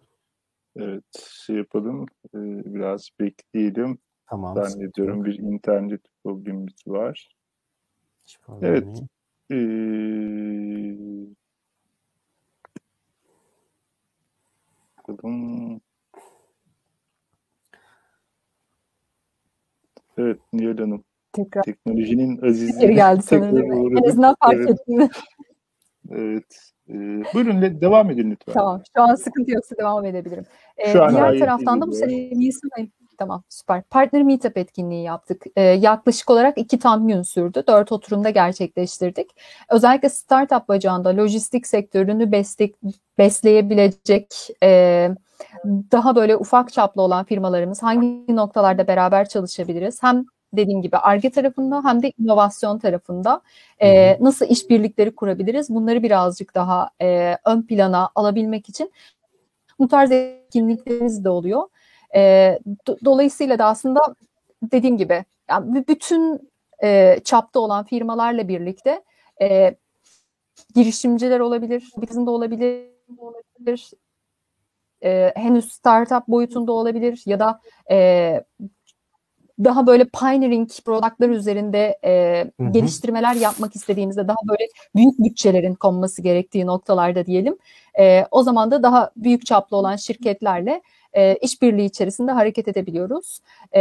[0.76, 1.04] Evet,
[1.46, 2.38] şey yapalım, e,
[2.74, 3.98] biraz bekleyelim.
[4.26, 4.54] Tamam.
[4.64, 7.36] Zannediyorum bir internet problemimiz var.
[8.26, 8.84] Hiç problem Evet.
[8.86, 9.08] değil.
[9.50, 9.54] Ee,
[15.08, 15.80] bakalım.
[20.18, 21.04] Evet, Nihal Hanım.
[21.32, 23.56] Tekrar Teknolojinin geri azizliğine geldi sanırım.
[23.56, 23.98] değil mi?
[24.00, 25.08] En azından fark Evet, ettim.
[26.10, 26.72] evet.
[26.88, 28.52] Ee, buyurun devam edin lütfen.
[28.52, 28.82] Tamam.
[28.96, 30.44] Şu an sıkıntı yoksa devam edebilirim.
[30.76, 33.82] Ee, Şu an diğer taraftan da bu sene Nisan ayı Tamam süper.
[33.82, 35.42] Partner Meetup etkinliği yaptık.
[35.56, 37.62] Ee, yaklaşık olarak iki tam gün sürdü.
[37.68, 39.30] Dört oturumda gerçekleştirdik.
[39.70, 42.74] Özellikle startup bacağında lojistik sektörünü beslek,
[43.18, 44.26] besleyebilecek
[44.62, 45.10] e,
[45.92, 50.02] daha böyle ufak çaplı olan firmalarımız hangi noktalarda beraber çalışabiliriz?
[50.02, 53.40] Hem dediğim gibi ARGE tarafında hem de inovasyon tarafında
[53.82, 55.70] e, nasıl işbirlikleri kurabiliriz?
[55.70, 58.92] Bunları birazcık daha e, ön plana alabilmek için
[59.78, 61.62] bu tarz etkinliklerimiz de oluyor.
[62.14, 64.00] E, do- dolayısıyla da aslında
[64.62, 66.50] dediğim gibi yani bütün
[66.82, 69.02] e, çapta olan firmalarla birlikte
[69.42, 69.74] e,
[70.74, 73.90] girişimciler olabilir, bizim de olabilir, olabilir
[75.04, 78.44] e, henüz startup boyutunda olabilir ya da e,
[79.64, 82.72] daha böyle pioneering productlar üzerinde e, Hı hı.
[82.72, 84.64] geliştirmeler yapmak istediğimizde daha böyle
[84.96, 87.56] büyük bütçelerin konması gerektiği noktalarda diyelim.
[87.98, 90.82] E, o zaman da daha büyük çaplı olan şirketlerle
[91.14, 93.40] e, işbirliği içerisinde hareket edebiliyoruz.
[93.72, 93.80] E,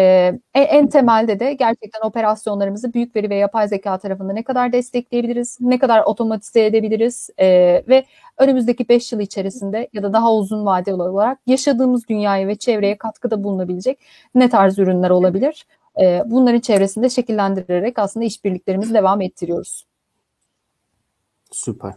[0.54, 5.58] en, en temelde de gerçekten operasyonlarımızı büyük veri ve yapay zeka tarafında ne kadar destekleyebiliriz,
[5.62, 7.48] ne kadar otomatize edebiliriz e,
[7.88, 8.06] ve
[8.38, 13.44] önümüzdeki 5 yıl içerisinde ya da daha uzun vadeli olarak yaşadığımız dünyaya ve çevreye katkıda
[13.44, 14.00] bulunabilecek
[14.36, 15.66] ne tarz ürünler olabilir?
[16.02, 19.86] E, bunların çevresinde şekillendirerek aslında işbirliklerimizi devam ettiriyoruz.
[21.52, 21.94] Süper.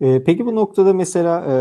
[0.00, 1.54] Ee, peki bu noktada mesela e,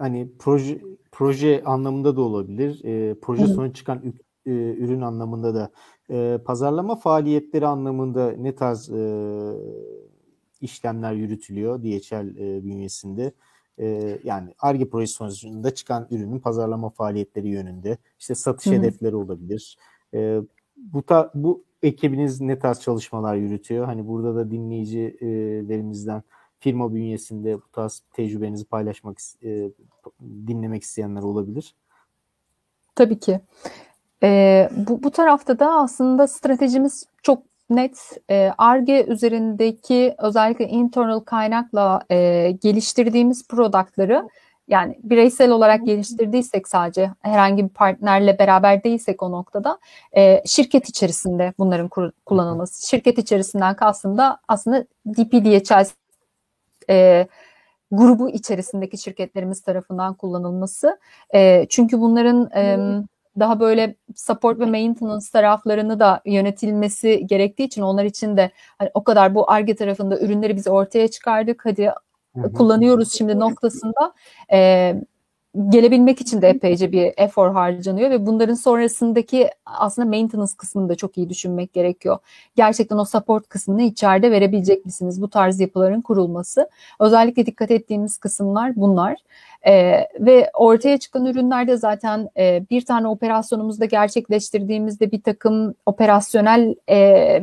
[0.00, 0.80] hani proje
[1.12, 2.84] proje anlamında da olabilir.
[2.84, 3.48] E, proje hı.
[3.48, 4.02] sonu çıkan
[4.46, 5.70] e, ürün anlamında da
[6.10, 9.52] e, pazarlama faaliyetleri anlamında ne tarz e,
[10.60, 13.32] işlemler yürütülüyor DHL e, bünyesinde.
[13.78, 18.74] E, yani ARGE projesi sonucunda çıkan ürünün pazarlama faaliyetleri yönünde işte satış Hı-hı.
[18.74, 19.78] hedefleri olabilir.
[20.14, 20.40] E,
[20.76, 23.84] bu ta, bu ekibiniz ne tarz çalışmalar yürütüyor?
[23.84, 26.22] Hani burada da dinleyicilerimizden
[26.64, 29.70] firma bünyesinde bu tarz tecrübenizi paylaşmak, e,
[30.20, 31.74] dinlemek isteyenler olabilir.
[32.94, 33.40] Tabii ki.
[34.22, 38.18] E, bu, bu tarafta da aslında stratejimiz çok net.
[38.58, 44.28] ARGE e, üzerindeki özellikle internal kaynakla e, geliştirdiğimiz productları
[44.68, 49.78] yani bireysel olarak geliştirdiysek sadece herhangi bir partnerle beraber değilsek o noktada
[50.16, 51.90] e, şirket içerisinde bunların
[52.26, 52.88] kullanılması.
[52.88, 55.84] Şirket içerisinden kastım da aslında DPDHL
[56.90, 57.26] e,
[57.90, 60.98] grubu içerisindeki şirketlerimiz tarafından kullanılması.
[61.34, 62.78] E, çünkü bunların e,
[63.38, 69.04] daha böyle support ve maintenance taraflarını da yönetilmesi gerektiği için onlar için de hani o
[69.04, 71.66] kadar bu ARGE tarafında ürünleri biz ortaya çıkardık.
[71.66, 71.92] Hadi
[72.54, 74.12] kullanıyoruz şimdi noktasında
[74.52, 74.94] e,
[75.68, 81.18] gelebilmek için de epeyce bir efor harcanıyor ve bunların sonrasındaki aslında maintenance kısmını da çok
[81.18, 82.18] iyi düşünmek gerekiyor.
[82.56, 85.22] Gerçekten o support kısmını içeride verebilecek misiniz?
[85.22, 86.68] Bu tarz yapıların kurulması.
[87.00, 89.16] Özellikle dikkat ettiğimiz kısımlar bunlar.
[89.66, 97.42] Ee, ve ortaya çıkan ürünlerde zaten e, bir tane operasyonumuzda gerçekleştirdiğimizde bir takım operasyonel e,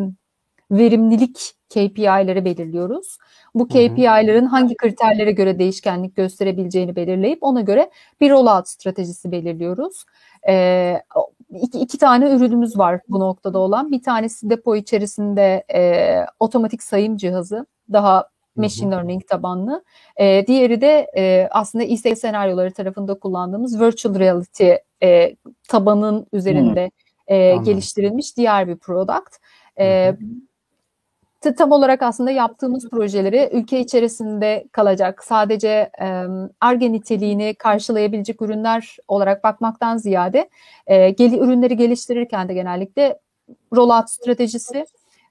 [0.72, 3.18] verimlilik KPI'leri belirliyoruz.
[3.56, 10.04] Bu KPI'lerin hangi kriterlere göre değişkenlik gösterebileceğini belirleyip ona göre bir rollout stratejisi belirliyoruz.
[10.48, 11.02] Ee,
[11.50, 13.92] iki, iki tane ürünümüz var bu noktada olan.
[13.92, 17.66] Bir tanesi depo içerisinde e, otomatik sayım cihazı.
[17.94, 19.84] Daha machine learning tabanlı.
[20.18, 24.72] E, diğeri de e, aslında İSE senaryoları tarafında kullandığımız virtual reality
[25.04, 25.36] e,
[25.70, 26.92] tabanın üzerinde
[27.28, 29.38] e, geliştirilmiş diğer bir product.
[29.80, 30.16] E,
[31.42, 35.92] tam olarak aslında yaptığımız projeleri ülke içerisinde kalacak, sadece
[36.62, 40.50] ARGE e, niteliğini karşılayabilecek ürünler olarak bakmaktan ziyade
[40.88, 43.20] e, gel, ürünleri geliştirirken de genellikle
[43.76, 44.86] rollout stratejisi,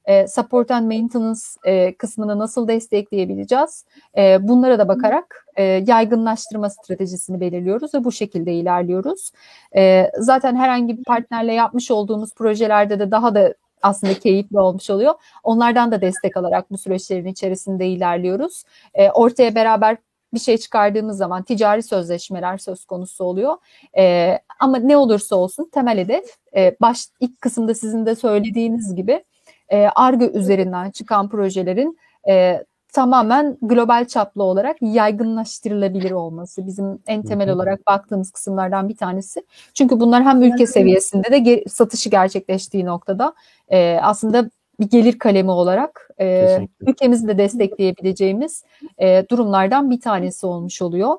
[0.04, 3.84] e, support and maintenance e, kısmını nasıl destekleyebileceğiz?
[4.16, 9.32] E, bunlara da bakarak e, yaygınlaştırma stratejisini belirliyoruz ve bu şekilde ilerliyoruz.
[9.76, 15.14] E, zaten herhangi bir partnerle yapmış olduğumuz projelerde de daha da aslında keyifli olmuş oluyor.
[15.42, 18.62] Onlardan da destek alarak bu süreçlerin içerisinde ilerliyoruz.
[18.94, 19.96] E, ortaya beraber
[20.34, 23.56] bir şey çıkardığımız zaman ticari sözleşmeler söz konusu oluyor.
[23.98, 26.24] E, ama ne olursa olsun temel hedef
[26.56, 29.24] e, baş ilk kısımda sizin de söylediğiniz gibi
[29.68, 37.50] e, ARGE üzerinden çıkan projelerin e, tamamen global çaplı olarak yaygınlaştırılabilir olması bizim en temel
[37.50, 39.44] olarak baktığımız kısımlardan bir tanesi.
[39.74, 43.34] Çünkü bunlar hem ülke seviyesinde de satışı gerçekleştiği noktada
[43.68, 44.50] e, aslında
[44.80, 48.64] bir gelir kalemi olarak e, ülkemizi de destekleyebileceğimiz
[48.98, 51.16] e, durumlardan bir tanesi olmuş oluyor.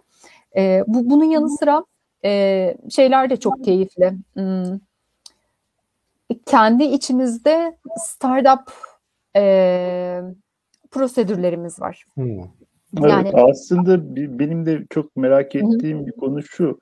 [0.55, 1.85] E, bu bunun yanı sıra
[2.25, 4.13] e, şeyler de çok keyifli.
[4.33, 4.79] Hmm.
[6.45, 8.73] Kendi içimizde startup
[9.35, 10.21] e,
[10.91, 12.05] prosedürlerimiz var.
[12.13, 12.43] Hmm.
[12.99, 16.05] Yani evet, aslında benim de çok merak ettiğim hı.
[16.05, 16.79] bir konu şu.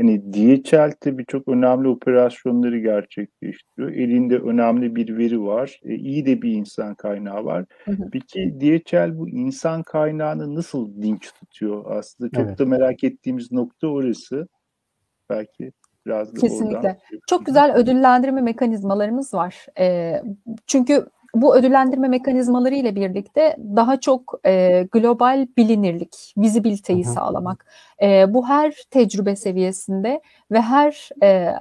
[0.00, 3.92] Hani DHL birçok önemli operasyonları gerçekleştiriyor.
[3.92, 5.80] Elinde önemli bir veri var.
[5.84, 7.64] E, iyi de bir insan kaynağı var.
[7.84, 8.10] Hı hı.
[8.12, 12.30] Peki DHL bu insan kaynağını nasıl dinç tutuyor aslında?
[12.30, 12.58] Çok evet.
[12.58, 14.48] da merak ettiğimiz nokta orası.
[15.30, 15.72] Belki
[16.06, 16.76] biraz da Kesinlikle.
[16.76, 16.96] Oradan...
[17.26, 19.66] Çok güzel ödüllendirme mekanizmalarımız var.
[19.78, 20.14] E,
[20.66, 27.66] çünkü bu ödüllendirme mekanizmaları ile birlikte daha çok e, global bilinirlik, vizibiliteyi sağlamak.
[28.02, 31.52] E, bu her tecrübe seviyesinde ve her e,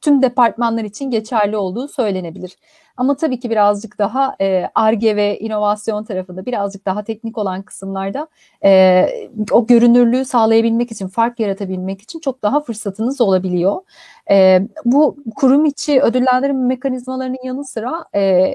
[0.00, 2.56] tüm departmanlar için geçerli olduğu söylenebilir.
[2.96, 4.36] Ama tabii ki birazcık daha
[4.74, 8.28] ARGE e, ve inovasyon tarafında birazcık daha teknik olan kısımlarda
[8.64, 9.06] e,
[9.52, 13.82] o görünürlüğü sağlayabilmek için, fark yaratabilmek için çok daha fırsatınız olabiliyor.
[14.30, 18.54] E, bu kurum içi ödüllendirme mekanizmalarının yanı sıra e,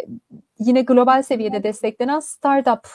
[0.60, 2.88] yine global seviyede desteklenen startup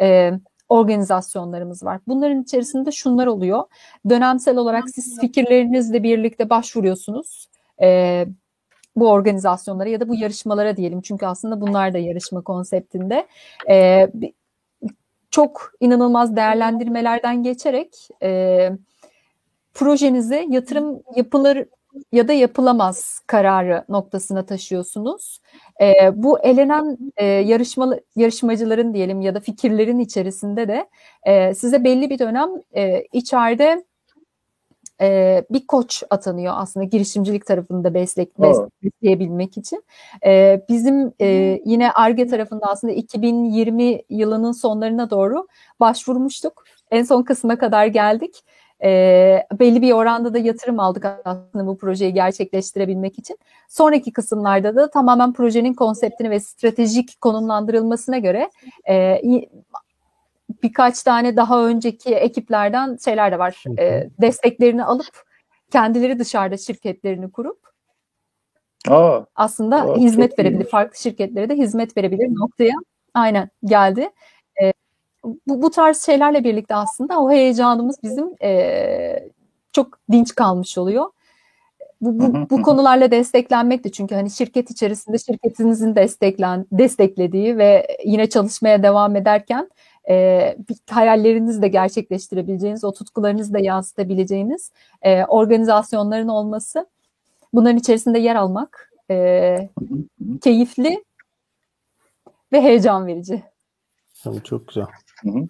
[0.00, 0.32] e,
[0.68, 2.00] organizasyonlarımız var.
[2.06, 3.64] Bunların içerisinde şunlar oluyor.
[4.08, 7.53] Dönemsel olarak siz fikirlerinizle birlikte başvuruyorsunuz.
[7.82, 8.26] E,
[8.96, 11.00] bu organizasyonlara ya da bu yarışmalara diyelim.
[11.00, 13.26] Çünkü aslında bunlar da yarışma konseptinde.
[13.68, 14.08] E,
[15.30, 18.70] çok inanılmaz değerlendirmelerden geçerek e,
[19.74, 21.66] projenize yatırım yapılır
[22.12, 25.40] ya da yapılamaz kararı noktasına taşıyorsunuz.
[25.80, 30.88] E, bu elenen e, yarışma, yarışmacıların diyelim ya da fikirlerin içerisinde de
[31.24, 33.84] e, size belli bir dönem e, içeride
[35.00, 39.84] e, bir koç atanıyor aslında girişimcilik tarafında beslek, besleyebilmek için.
[40.26, 45.46] E, bizim e, yine ARGE tarafında aslında 2020 yılının sonlarına doğru
[45.80, 46.64] başvurmuştuk.
[46.90, 48.44] En son kısma kadar geldik.
[48.82, 53.38] E, belli bir oranda da yatırım aldık aslında bu projeyi gerçekleştirebilmek için.
[53.68, 58.50] Sonraki kısımlarda da tamamen projenin konseptini ve stratejik konumlandırılmasına göre
[58.88, 59.20] e,
[60.64, 63.64] birkaç tane daha önceki ekiplerden şeyler de var.
[63.78, 65.22] E, desteklerini alıp
[65.72, 67.74] kendileri dışarıda şirketlerini kurup
[68.88, 70.64] Aa, aslında aa, hizmet verebilir.
[70.64, 72.74] Farklı şirketlere de hizmet verebilir noktaya
[73.14, 74.10] aynen geldi.
[74.62, 74.72] E,
[75.24, 79.28] bu, bu tarz şeylerle birlikte aslında o heyecanımız bizim e,
[79.72, 81.10] çok dinç kalmış oluyor.
[82.00, 88.28] Bu, bu, bu konularla desteklenmek de çünkü hani şirket içerisinde şirketinizin desteklen desteklediği ve yine
[88.28, 89.70] çalışmaya devam ederken
[90.08, 90.56] e,
[90.90, 96.86] hayallerinizi de gerçekleştirebileceğiniz, o tutkularınızı da yansıtabileceğiniz e, organizasyonların olması,
[97.52, 99.56] bunların içerisinde yer almak e,
[100.40, 101.04] keyifli
[102.52, 103.42] ve heyecan verici.
[104.24, 104.86] Tabii çok güzel.
[105.22, 105.46] Hı hı.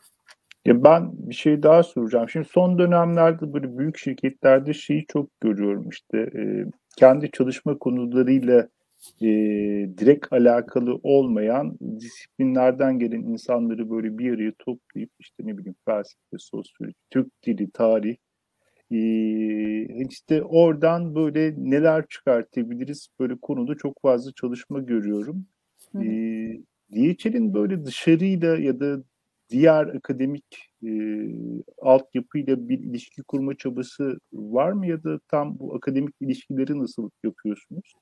[0.65, 2.29] Ya ben bir şey daha soracağım.
[2.29, 6.65] Şimdi son dönemlerde böyle büyük şirketlerde şeyi çok görüyorum işte e,
[6.97, 8.69] kendi çalışma konularıyla
[9.23, 9.27] e,
[9.99, 16.95] direkt alakalı olmayan disiplinlerden gelen insanları böyle bir araya toplayıp işte ne bileyim felsefe, sosyoloji,
[17.11, 18.17] Türk dili, tarih
[18.91, 18.99] e,
[20.09, 25.47] işte oradan böyle neler çıkartabiliriz böyle konuda çok fazla çalışma görüyorum.
[25.93, 26.05] Hı.
[26.05, 26.07] E,
[26.93, 29.03] DHL'in böyle dışarıyla ya da
[29.51, 30.91] diğer akademik e,
[31.83, 37.95] altyapıyla bir ilişki kurma çabası var mı ya da tam bu akademik ilişkileri nasıl yapıyorsunuz?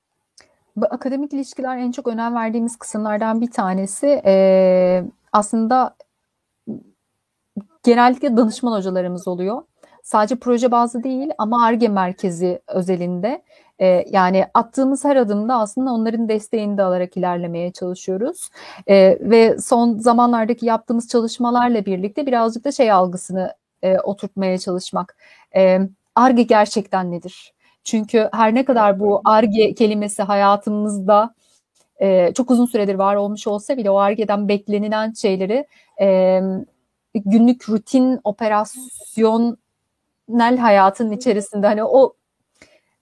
[0.91, 4.23] Akademik ilişkiler en çok önem verdiğimiz kısımlardan bir tanesi.
[4.25, 5.97] Ee, aslında
[7.83, 9.63] genellikle danışman hocalarımız oluyor.
[10.03, 13.43] Sadece proje bazlı değil ama ARGE merkezi özelinde.
[13.79, 18.51] E, yani attığımız her adımda aslında onların desteğini de alarak ilerlemeye çalışıyoruz.
[18.87, 25.17] E, ve son zamanlardaki yaptığımız çalışmalarla birlikte birazcık da şey algısını e, oturtmaya çalışmak.
[26.15, 27.53] ARGE gerçekten nedir?
[27.85, 31.35] Çünkü her ne kadar bu ARGE kelimesi hayatımızda
[32.01, 35.67] e, çok uzun süredir var olmuş olsa bile o ARGE'den beklenilen şeyleri
[36.01, 36.41] e,
[37.15, 39.57] günlük rutin operasyonel
[40.61, 42.15] hayatın içerisinde hani o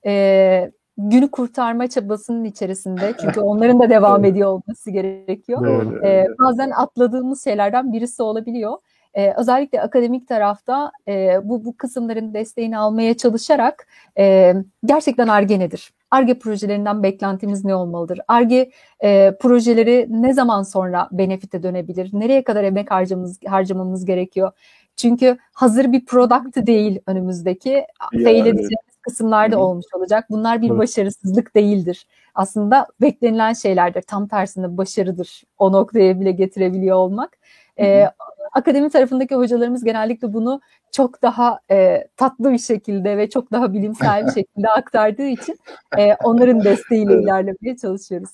[0.07, 5.67] e, günü kurtarma çabasının içerisinde çünkü onların da devam ediyor olması gerekiyor.
[5.67, 6.07] Doğru.
[6.07, 8.79] E, bazen atladığımız şeylerden birisi olabiliyor.
[9.15, 13.87] E, özellikle akademik tarafta e, bu, bu kısımların desteğini almaya çalışarak
[14.19, 15.93] e, gerçekten ARGE nedir?
[16.11, 18.21] ARGE projelerinden beklentimiz ne olmalıdır?
[18.29, 18.71] ARGE
[19.03, 22.11] e, projeleri ne zaman sonra benefite dönebilir?
[22.13, 24.53] Nereye kadar emek harcamamız, harcamamız gerekiyor?
[24.97, 27.69] Çünkü hazır bir product değil önümüzdeki.
[27.71, 27.87] Ya,
[28.25, 29.65] fail edeceğimiz kısımlarda Hı-hı.
[29.65, 30.27] olmuş olacak.
[30.31, 30.79] Bunlar bir evet.
[30.79, 32.07] başarısızlık değildir.
[32.35, 34.03] Aslında beklenilen şeylerdir.
[34.03, 35.43] Tam tersinde başarıdır.
[35.59, 37.39] O noktaya bile getirebiliyor olmak.
[37.79, 38.07] Ee,
[38.53, 40.61] akademi tarafındaki hocalarımız genellikle bunu
[40.93, 45.57] çok daha e, tatlı bir şekilde ve çok daha bilimsel bir şekilde aktardığı için
[45.99, 48.31] e, onların desteğiyle ilerlemeye çalışıyoruz.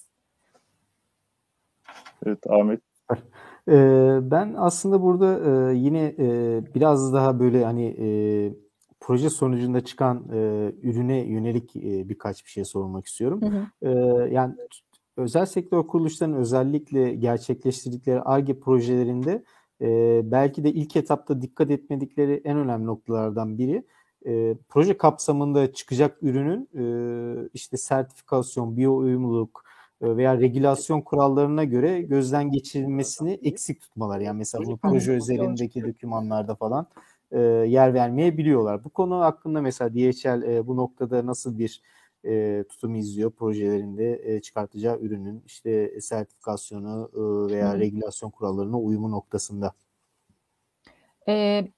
[2.27, 2.81] Evet Ahmet.
[4.31, 6.15] Ben aslında burada yine
[6.75, 7.97] biraz daha böyle hani
[9.01, 10.25] proje sonucunda çıkan
[10.83, 11.75] ürüne yönelik
[12.09, 13.41] birkaç bir şey sormak istiyorum.
[13.43, 14.29] Hı hı.
[14.31, 14.55] Yani
[15.17, 19.45] özel sektör kuruluşlarının özellikle gerçekleştirdikleri ARGE projelerinde
[19.81, 23.85] e, belki de ilk etapta dikkat etmedikleri en önemli noktalardan biri
[24.27, 29.65] e, proje kapsamında çıkacak ürünün e, işte sertifikasyon, biyo uyumluluk
[30.01, 34.21] e, veya regülasyon kurallarına göre gözden geçirilmesini eksik tutmalar.
[34.21, 36.87] Yani mesela bunu proje özelindeki dokümanlarda falan
[37.31, 38.85] e, yer vermeyebiliyorlar.
[38.85, 41.83] Bu konu hakkında mesela DHL e, bu noktada nasıl bir
[42.27, 47.81] e, tutum izliyor projelerinde e, çıkartacağı ürünün işte sertifikasyonu e, veya hmm.
[47.81, 49.73] regülasyon kurallarına uyumu noktasında?
[51.29, 51.69] Ee,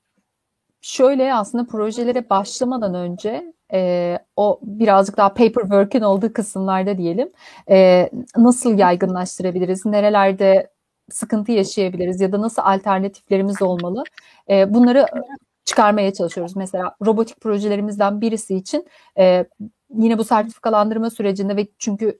[0.81, 7.33] şöyle aslında projelere başlamadan önce e, o birazcık daha paperwork'ün olduğu kısımlarda diyelim
[7.71, 10.71] e, nasıl yaygınlaştırabiliriz, nerelerde
[11.11, 14.05] sıkıntı yaşayabiliriz ya da nasıl alternatiflerimiz olmalı
[14.51, 15.07] e, bunları
[15.65, 16.57] çıkarmaya çalışıyoruz.
[16.57, 18.87] Mesela robotik projelerimizden birisi için
[19.19, 19.45] e,
[19.95, 22.19] yine bu sertifikalandırma sürecinde ve çünkü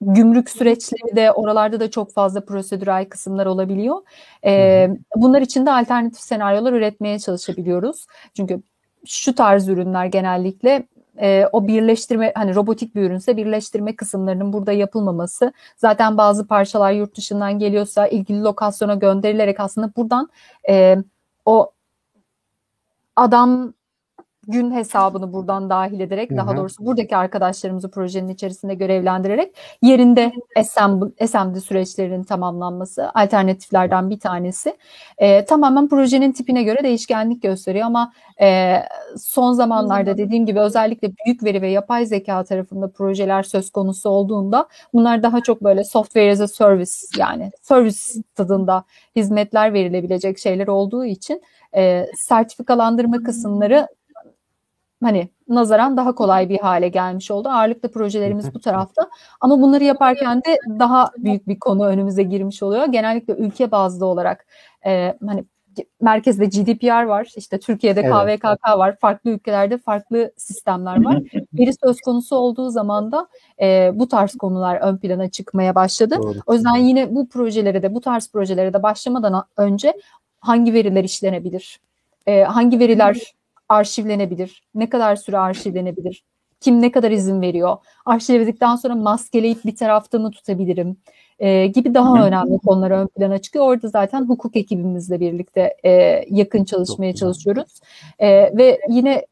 [0.00, 3.96] gümrük süreçleri de oralarda da çok fazla prosedürel kısımlar olabiliyor.
[4.44, 8.06] Ee, bunlar için de alternatif senaryolar üretmeye çalışabiliyoruz.
[8.34, 8.62] Çünkü
[9.06, 10.86] şu tarz ürünler genellikle
[11.20, 17.16] e, o birleştirme hani robotik bir ürünse birleştirme kısımlarının burada yapılmaması zaten bazı parçalar yurt
[17.16, 20.28] dışından geliyorsa ilgili lokasyona gönderilerek aslında buradan
[20.68, 20.96] e,
[21.44, 21.72] o
[23.16, 23.74] adam
[24.48, 30.32] gün hesabını buradan dahil ederek Hı daha doğrusu buradaki arkadaşlarımızı projenin içerisinde görevlendirerek yerinde
[31.20, 34.76] assembly, süreçlerinin tamamlanması alternatiflerden bir tanesi.
[35.18, 38.76] E, tamamen projenin tipine göre değişkenlik gösteriyor ama e,
[39.18, 44.68] son zamanlarda dediğim gibi özellikle büyük veri ve yapay zeka tarafında projeler söz konusu olduğunda
[44.94, 47.98] bunlar daha çok böyle software as a service yani service
[48.34, 48.84] tadında
[49.16, 51.42] hizmetler verilebilecek şeyler olduğu için
[51.76, 53.88] e, sertifikalandırma kısımları
[55.02, 57.48] hani nazaran daha kolay bir hale gelmiş oldu.
[57.48, 59.10] Ağırlıklı projelerimiz bu tarafta.
[59.40, 62.84] Ama bunları yaparken de daha büyük bir konu önümüze girmiş oluyor.
[62.84, 64.46] Genellikle ülke bazlı olarak
[64.86, 65.44] e, hani
[66.00, 67.32] merkezde GDPR var.
[67.36, 68.40] işte Türkiye'de Evet.
[68.40, 68.96] KVKK var.
[68.96, 71.18] Farklı ülkelerde farklı sistemler var.
[71.58, 73.28] Veri söz konusu olduğu zaman da
[73.60, 76.18] e, bu tarz konular ön plana çıkmaya başladı.
[76.22, 76.38] Doğru.
[76.46, 79.94] O yüzden yine bu projelere de bu tarz projelere de başlamadan önce
[80.40, 81.80] hangi veriler işlenebilir?
[82.26, 83.34] Ee, hangi veriler
[83.68, 84.62] arşivlenebilir?
[84.74, 86.24] Ne kadar süre arşivlenebilir?
[86.60, 87.76] Kim ne kadar izin veriyor?
[88.04, 90.96] Arşivledikten sonra maskeleyip bir tarafta mı tutabilirim?
[91.38, 93.64] Ee, gibi daha önemli konular ön plana çıkıyor.
[93.66, 95.90] Orada zaten hukuk ekibimizle birlikte e,
[96.30, 97.80] yakın çalışmaya çalışıyoruz.
[98.18, 99.26] E, ve yine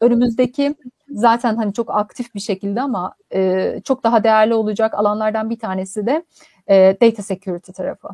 [0.00, 0.74] önümüzdeki
[1.10, 6.06] zaten hani çok aktif bir şekilde ama e, çok daha değerli olacak alanlardan bir tanesi
[6.06, 6.24] de
[6.68, 8.08] e, data security tarafı.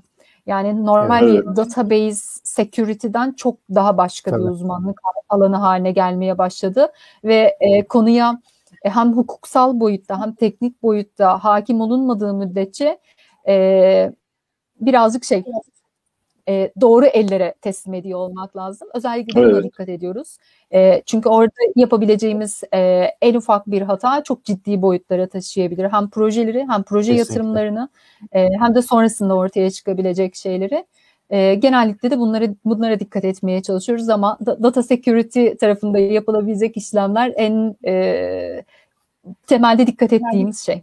[0.46, 1.46] Yani normal Evet.
[1.46, 4.50] bir database security'den çok daha başka bir Tabii.
[4.50, 6.92] uzmanlık alanı haline gelmeye başladı
[7.24, 8.40] ve e, konuya
[8.82, 12.98] e, hem hukuksal boyutta hem teknik boyutta hakim olunmadığı müddetçe
[13.48, 14.12] e,
[14.80, 15.44] birazcık şey
[16.48, 18.88] e, doğru ellere teslim ediyor olmak lazım.
[18.94, 19.64] Özellikle buna Evet.
[19.64, 20.36] dikkat ediyoruz.
[20.72, 22.78] E, çünkü orada yapabileceğimiz e,
[23.22, 25.84] en ufak bir hata çok ciddi boyutlara taşıyabilir.
[25.84, 27.34] Hem projeleri hem proje Kesinlikle.
[27.34, 27.88] yatırımlarını
[28.32, 30.84] e, hem de sonrasında ortaya çıkabilecek şeyleri.
[31.30, 37.32] E, genellikle de bunları bunlara dikkat etmeye çalışıyoruz ama da- data security tarafında yapılabilecek işlemler
[37.36, 38.64] en e,
[39.46, 40.82] temelde dikkat ettiğimiz şey.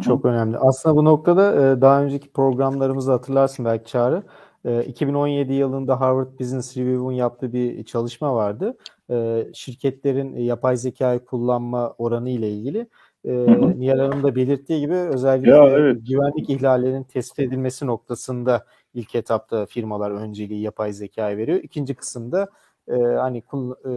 [0.00, 0.58] Çok önemli.
[0.58, 4.22] Aslında bu noktada e, daha önceki programlarımızı hatırlarsın belki Çağrı.
[4.64, 8.76] E, 2017 yılında Harvard Business Review'un yaptığı bir çalışma vardı.
[9.10, 12.86] E, Şirketlerin yapay zekayı kullanma oranı ile ilgili.
[13.24, 13.32] E,
[13.78, 15.98] Nihal Hanım da belirttiği gibi özellikle Ya, evet.
[16.08, 21.58] güvenlik ihlallerinin tespit edilmesi noktasında ilk etapta firmalar önceliği yapay zekaya veriyor.
[21.62, 22.48] İkinci kısımda
[22.88, 23.92] e, hani kul- e,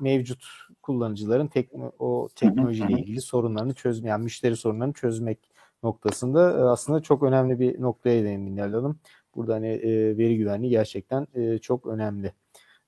[0.00, 0.44] mevcut
[0.82, 5.38] kullanıcıların tekno, o teknolojiyle ilgili sorunlarını çözme, yani müşteri sorunlarını çözmek
[5.82, 8.98] noktasında e, aslında çok önemli bir noktaya değindin Nihal Hanım.
[9.34, 12.32] Burada hani e, veri güvenliği gerçekten e, çok önemli.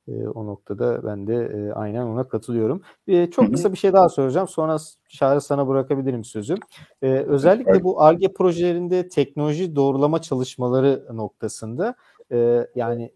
[0.08, 2.82] E, o noktada ben de e, aynen ona katılıyorum.
[3.08, 4.48] E, çok kısa bir şey daha soracağım.
[4.48, 4.76] Sonra
[5.08, 6.54] Çağrı sana bırakabilirim sözü.
[7.02, 11.94] E, özellikle bu ARGE projelerinde teknoloji doğrulama çalışmaları noktasında
[12.32, 13.12] e, yani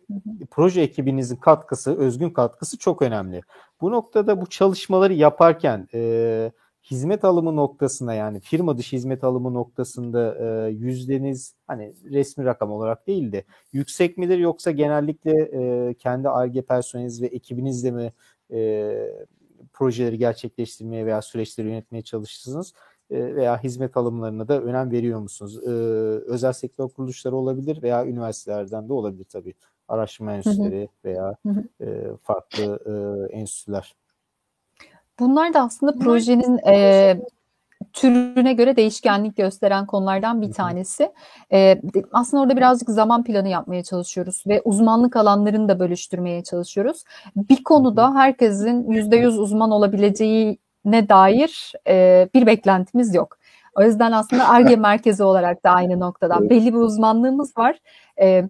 [0.51, 3.41] proje ekibinizin katkısı, özgün katkısı çok önemli.
[3.81, 6.53] Bu noktada bu çalışmaları yaparken e,
[6.91, 13.07] hizmet alımı noktasında yani firma dışı hizmet alımı noktasında e, yüzdeniz hani resmi rakam olarak
[13.07, 18.13] değil de yüksek midir yoksa genellikle e, kendi ARGE personeliniz ve ekibinizle mi
[18.53, 18.93] e,
[19.73, 22.73] projeleri gerçekleştirmeye veya süreçleri yönetmeye çalışırsınız
[23.11, 25.59] veya hizmet alımlarına da önem veriyor musunuz?
[25.67, 25.71] E,
[26.33, 29.55] özel sektör kuruluşları olabilir veya üniversitelerden de olabilir tabii.
[29.89, 31.85] Araştırma enstitüleri veya Hı hı.
[31.85, 32.93] e, farklı e,
[33.37, 33.95] enstitüler.
[35.19, 37.21] Bunlar da aslında projenin e,
[37.93, 41.13] türüne göre değişkenlik gösteren konulardan bir tanesi.
[41.51, 41.59] E,
[41.95, 47.05] de- aslında orada birazcık zaman planı yapmaya çalışıyoruz ve uzmanlık alanlarını da bölüştürmeye çalışıyoruz.
[47.37, 49.71] Bir konuda herkesin %100 uzman
[50.87, 53.39] olabileceğine dair e, bir beklentimiz yok.
[53.75, 57.79] O yüzden aslında ARGE merkezi olarak da aynı noktadan belli bir uzmanlığımız var.
[58.21, 58.45] E,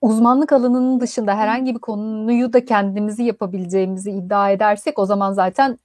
[0.00, 5.78] uzmanlık alanının dışında herhangi bir konuyu da kendimizi yapabileceğimizi iddia edersek o zaman zaten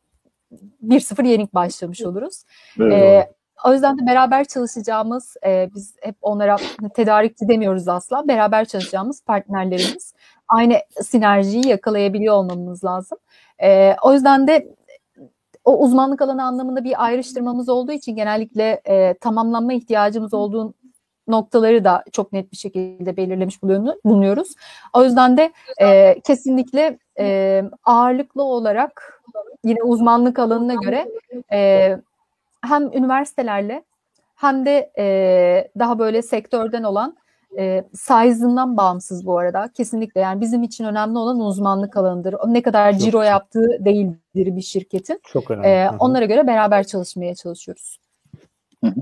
[0.84, 2.44] 1-0 yenik başlamış oluruz.
[2.80, 3.32] Evet.
[3.66, 6.58] O yüzden de beraber çalışacağımız, e, biz hep onlara
[6.94, 10.14] tedarikçi demiyoruz asla, beraber çalışacağımız partnerlerimiz
[10.48, 13.18] aynı sinerjiyi yakalayabiliyor olmamız lazım.
[13.64, 14.68] Ee, o yüzden de
[15.66, 20.74] o uzmanlık alanı anlamında bir ayrıştırmamız olduğu için genellikle e, tamamlanma ihtiyacımız olduğu
[21.28, 24.56] noktaları da çok net bir şekilde belirlemiş bulunu- bulunuyoruz.
[24.94, 25.52] O yüzden de
[25.82, 29.22] e, kesinlikle e, ağırlıklı olarak
[29.66, 31.08] yine uzmanlık alanına göre
[31.52, 31.98] e,
[32.62, 33.84] hem üniversitelerle
[34.36, 37.18] hem de e, daha böyle sektörden olan
[37.58, 39.70] e, size'ından bağımsız bu arada.
[39.74, 42.36] Kesinlikle yani bizim için önemli olan uzmanlık alanıdır.
[42.48, 45.20] Ne kadar ciro yaptığı değildir bir şirketin.
[45.24, 45.68] Çok önemli.
[45.68, 47.98] E, onlara göre beraber çalışmaya çalışıyoruz.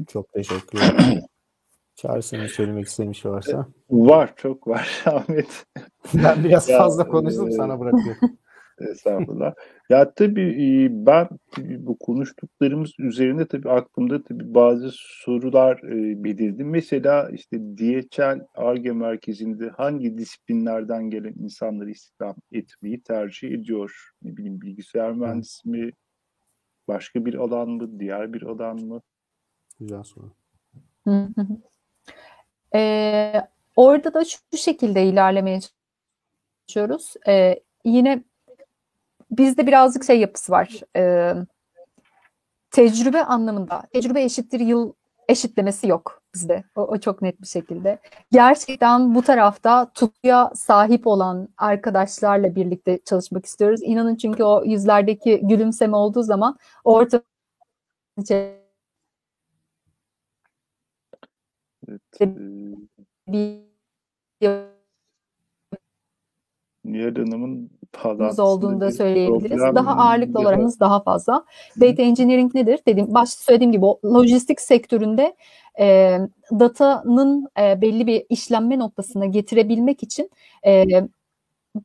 [0.07, 1.21] Çok teşekkür ederim.
[1.95, 3.65] Çağrı senin söylemek istediğin bir şey varsa.
[3.89, 5.65] Var, çok var Ahmet.
[6.13, 8.21] Ben biraz Ya, fazla konuştum e, sana bırakıyorum.
[8.81, 9.53] Estağfurullah.
[9.89, 11.27] Ya tabii e, ben
[11.57, 16.63] bu konuştuklarımız üzerine tabii aklımda tabii bazı sorular e, belirdi.
[16.63, 24.11] Mesela işte DHL ARGE merkezinde hangi disiplinlerden gelen insanları istihdam etmeyi tercih ediyor?
[24.21, 25.91] Ne bileyim bilgisayar mühendisi mi?
[26.87, 27.99] Başka bir alan mı?
[27.99, 29.01] Diğer bir alan mı?
[29.79, 30.31] Güzel soru.
[32.75, 33.33] Ee,
[33.75, 35.59] orada da şu şekilde ilerlemeye
[36.67, 37.13] çalışıyoruz.
[37.27, 38.23] Ee, yine
[39.31, 40.81] bizde birazcık şey yapısı var.
[40.95, 41.33] E,
[42.71, 43.83] tecrübe anlamında.
[43.93, 44.93] Tecrübe eşittir yıl
[45.29, 46.63] eşitlemesi yok bizde.
[46.75, 47.99] O, o çok net bir şekilde.
[48.31, 53.79] Gerçekten bu tarafta tutkuya sahip olan arkadaşlarla birlikte çalışmak istiyoruz.
[53.83, 57.21] İnanın çünkü o yüzlerdeki gülümseme olduğu zaman orta
[61.87, 62.37] evet.
[63.27, 63.69] bir
[66.91, 67.69] Nihal Hanım'ın
[68.39, 69.59] olduğunu da söyleyebiliriz.
[69.75, 71.45] Daha ağırlıklı olarak daha fazla.
[71.81, 72.79] Data engineering nedir?
[72.87, 75.35] Dediğim, başta söylediğim gibi o lojistik sektöründe
[75.79, 76.17] e,
[76.51, 80.29] datanın e, belli bir işlenme noktasına getirebilmek için
[80.65, 80.85] e,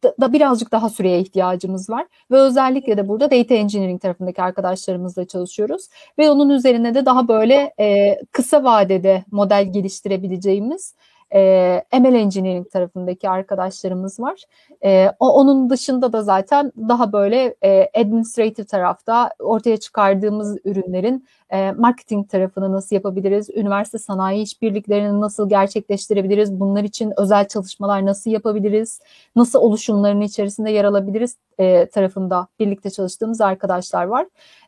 [0.03, 5.25] da, da birazcık daha süreye ihtiyacımız var ve özellikle de burada data engineering tarafındaki arkadaşlarımızla
[5.25, 5.89] çalışıyoruz
[6.19, 10.95] ve onun üzerine de daha böyle e, kısa vadede model geliştirebileceğimiz
[11.35, 14.45] e, ML Engineering tarafındaki arkadaşlarımız var.
[14.85, 21.73] E, o, onun dışında da zaten daha böyle e, administrative tarafta ortaya çıkardığımız ürünlerin e,
[21.73, 29.01] marketing tarafını nasıl yapabiliriz, üniversite sanayi işbirliklerini nasıl gerçekleştirebiliriz, bunlar için özel çalışmalar nasıl yapabiliriz,
[29.37, 34.27] nasıl oluşumların içerisinde yer alabiliriz e, tarafında birlikte çalıştığımız arkadaşlar var.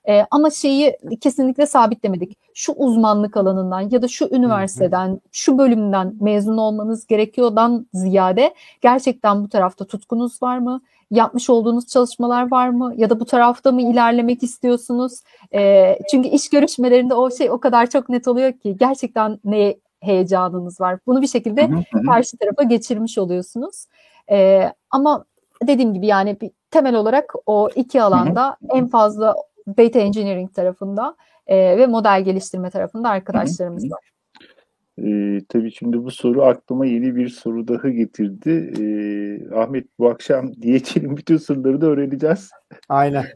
[0.08, 2.38] E, ama şeyi kesinlikle sabitlemedik.
[2.54, 9.48] Şu uzmanlık alanından ya da şu üniversiteden, şu bölümden mezun olmanız gerekiyordan ziyade gerçekten bu
[9.48, 10.80] tarafta tutkunuz var mı?
[11.10, 12.94] Yapmış olduğunuz çalışmalar var mı?
[12.96, 15.22] Ya da bu tarafta mı ilerlemek istiyorsunuz?
[15.54, 20.80] E, çünkü iş görüşmelerinde o şey o kadar çok net oluyor ki gerçekten ne heyecanınız
[20.80, 20.98] var.
[21.06, 21.70] Bunu bir şekilde
[22.06, 23.86] karşı tarafa geçirmiş oluyorsunuz.
[24.30, 25.24] E, ama
[25.66, 29.34] dediğim gibi yani bir temel olarak o iki alanda en fazla
[29.68, 34.15] data engineering tarafında e, ve model geliştirme tarafında arkadaşlarımız var.
[34.98, 38.72] E, tabii şimdi bu soru aklıma yeni bir soru daha getirdi.
[38.80, 42.50] E, Ahmet bu akşam DHL'in bütün sırlarını da öğreneceğiz.
[42.88, 43.24] Aynen.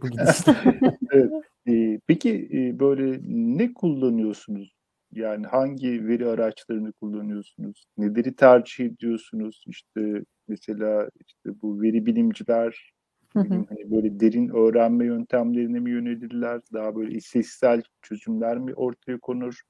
[1.13, 1.31] Evet.
[1.69, 4.73] e, peki e, böyle ne kullanıyorsunuz?
[5.13, 7.85] Yani hangi veri araçlarını kullanıyorsunuz?
[7.99, 9.65] Neleri tercih ediyorsunuz?
[9.67, 12.93] İşte mesela işte bu veri bilimciler
[13.33, 13.65] Hı hı.
[13.69, 16.61] Hani böyle derin öğrenme yöntemlerine mi yönelirler?
[16.73, 19.61] Daha böyle istatistiksel çözümler mi ortaya konur?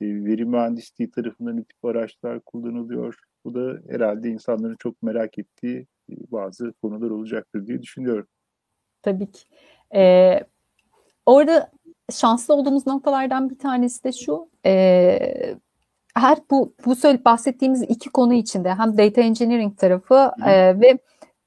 [0.00, 3.14] İşte veri mühendisliği tarafından ne tip araçlar kullanılıyor?
[3.44, 8.26] Bu da herhalde insanların çok merak ettiği e, bazı konular olacaktır diye düşünüyorum.
[9.02, 9.40] Tabii ki.
[9.94, 10.40] Ee,
[11.26, 11.70] orada
[12.12, 14.48] şanslı olduğumuz noktalardan bir tanesi de şu.
[14.66, 15.56] E,
[16.14, 20.98] her bu bu söyle bahsettiğimiz iki konu içinde hem data engineering tarafı e, ve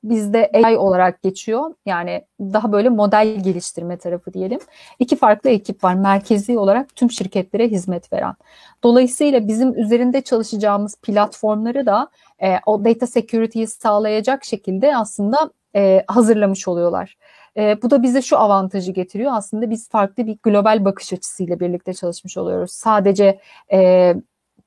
[0.04, 1.74] bizde AI olarak geçiyor.
[1.86, 4.60] Yani daha böyle model geliştirme tarafı diyelim.
[5.00, 5.94] İki farklı ekip var.
[5.94, 8.36] Merkezi olarak tüm şirketlere hizmet veren.
[8.84, 12.08] Dolayısıyla bizim üzerinde çalışacağımız platformları da
[12.44, 17.18] e, o data security'yi sağlayacak şekilde aslında e, hazırlamış oluyorlar.
[17.58, 19.32] E, bu da bize şu avantajı getiriyor.
[19.36, 22.72] Aslında biz farklı bir global bakış açısıyla birlikte çalışmış oluyoruz.
[22.72, 23.40] Sadece
[23.72, 24.14] e,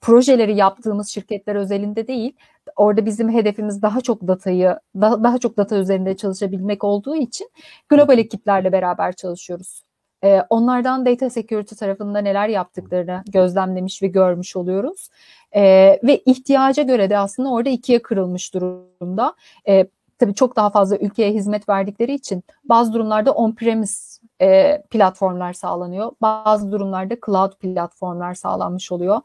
[0.00, 2.36] projeleri yaptığımız şirketler özelinde değil,
[2.76, 7.50] orada bizim hedefimiz daha çok datayı, daha, daha çok data üzerinde çalışabilmek olduğu için
[7.88, 9.82] global ekiplerle beraber çalışıyoruz.
[10.24, 15.08] Ee, onlardan data security tarafında neler yaptıklarını gözlemlemiş ve görmüş oluyoruz.
[15.56, 19.34] Ee, ve ihtiyaca göre de aslında orada ikiye kırılmış durumda.
[19.68, 19.86] Ee,
[20.18, 26.12] tabii çok daha fazla ülkeye hizmet verdikleri için bazı durumlarda on-premise e, platformlar sağlanıyor.
[26.22, 29.20] Bazı durumlarda cloud platformlar sağlanmış oluyor.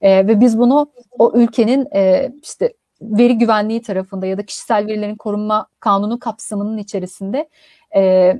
[0.00, 2.72] E, ve biz bunu o ülkenin e, işte
[3.02, 7.48] veri güvenliği tarafında ya da kişisel verilerin korunma kanunu kapsamının içerisinde
[7.96, 8.32] e,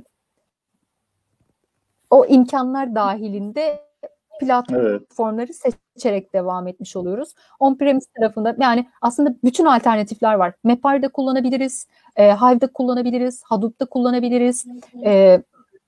[2.09, 3.87] o imkanlar dahilinde
[4.39, 5.75] platformları evet.
[5.95, 7.33] seçerek devam etmiş oluyoruz.
[7.59, 10.53] On-premise tarafında yani aslında bütün alternatifler var.
[10.63, 14.65] Mapar'da kullanabiliriz, e, Hive'da kullanabiliriz, Hadoop'ta kullanabiliriz,
[15.05, 15.41] e,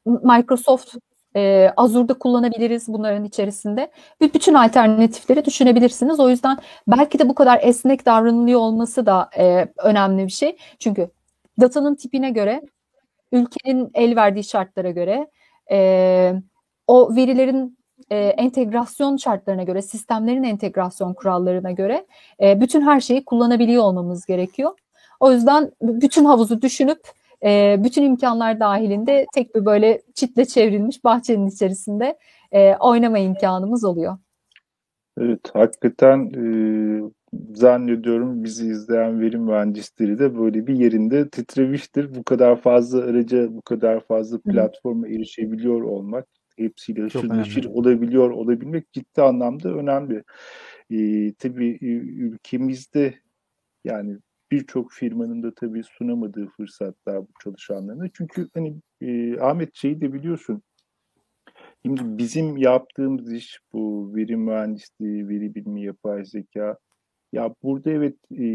[0.06, 0.96] Microsoft
[1.36, 3.92] e, Azure'da kullanabiliriz bunların içerisinde.
[4.22, 6.20] Ve bütün alternatifleri düşünebilirsiniz.
[6.20, 6.58] O yüzden
[6.88, 10.58] belki de bu kadar esnek davranılıyor olması da e, önemli bir şey.
[10.80, 11.10] Çünkü
[11.62, 12.62] datanın tipine göre,
[13.32, 15.28] ülkenin el verdiği şartlara göre,
[15.72, 16.34] e,
[16.88, 22.06] o verilerin e, entegrasyon şartlarına göre, sistemlerin entegrasyon kurallarına göre
[22.42, 24.72] e, bütün her şeyi kullanabiliyor olmamız gerekiyor.
[25.20, 27.00] O yüzden bütün havuzu düşünüp
[27.44, 32.18] e, bütün imkanlar dahilinde tek bir böyle çitle çevrilmiş bahçenin içerisinde
[32.52, 34.18] e, oynama imkanımız oluyor.
[35.18, 36.44] Evet, hakikaten e,
[37.54, 42.16] zannediyorum bizi izleyen verim mühendisleri de böyle bir yerinde titremiştir.
[42.16, 46.28] Bu kadar fazla araca, bu kadar fazla platforma erişebiliyor olmak,
[46.58, 50.24] hepsiyle haşır neşir olabiliyor olabilmek ciddi anlamda önemli.
[50.92, 53.14] E, tabii e, ülkemizde
[53.84, 54.18] yani
[54.52, 58.10] birçok firmanın da tabii sunamadığı fırsatlar bu çalışanlarına.
[58.14, 60.64] Çünkü hani e, Ahmet şeyi de biliyorsun
[61.86, 66.78] Şimdi bizim yaptığımız iş bu veri mühendisliği, veri bilimi, yapay zeka.
[67.34, 68.46] Ya burada evet e,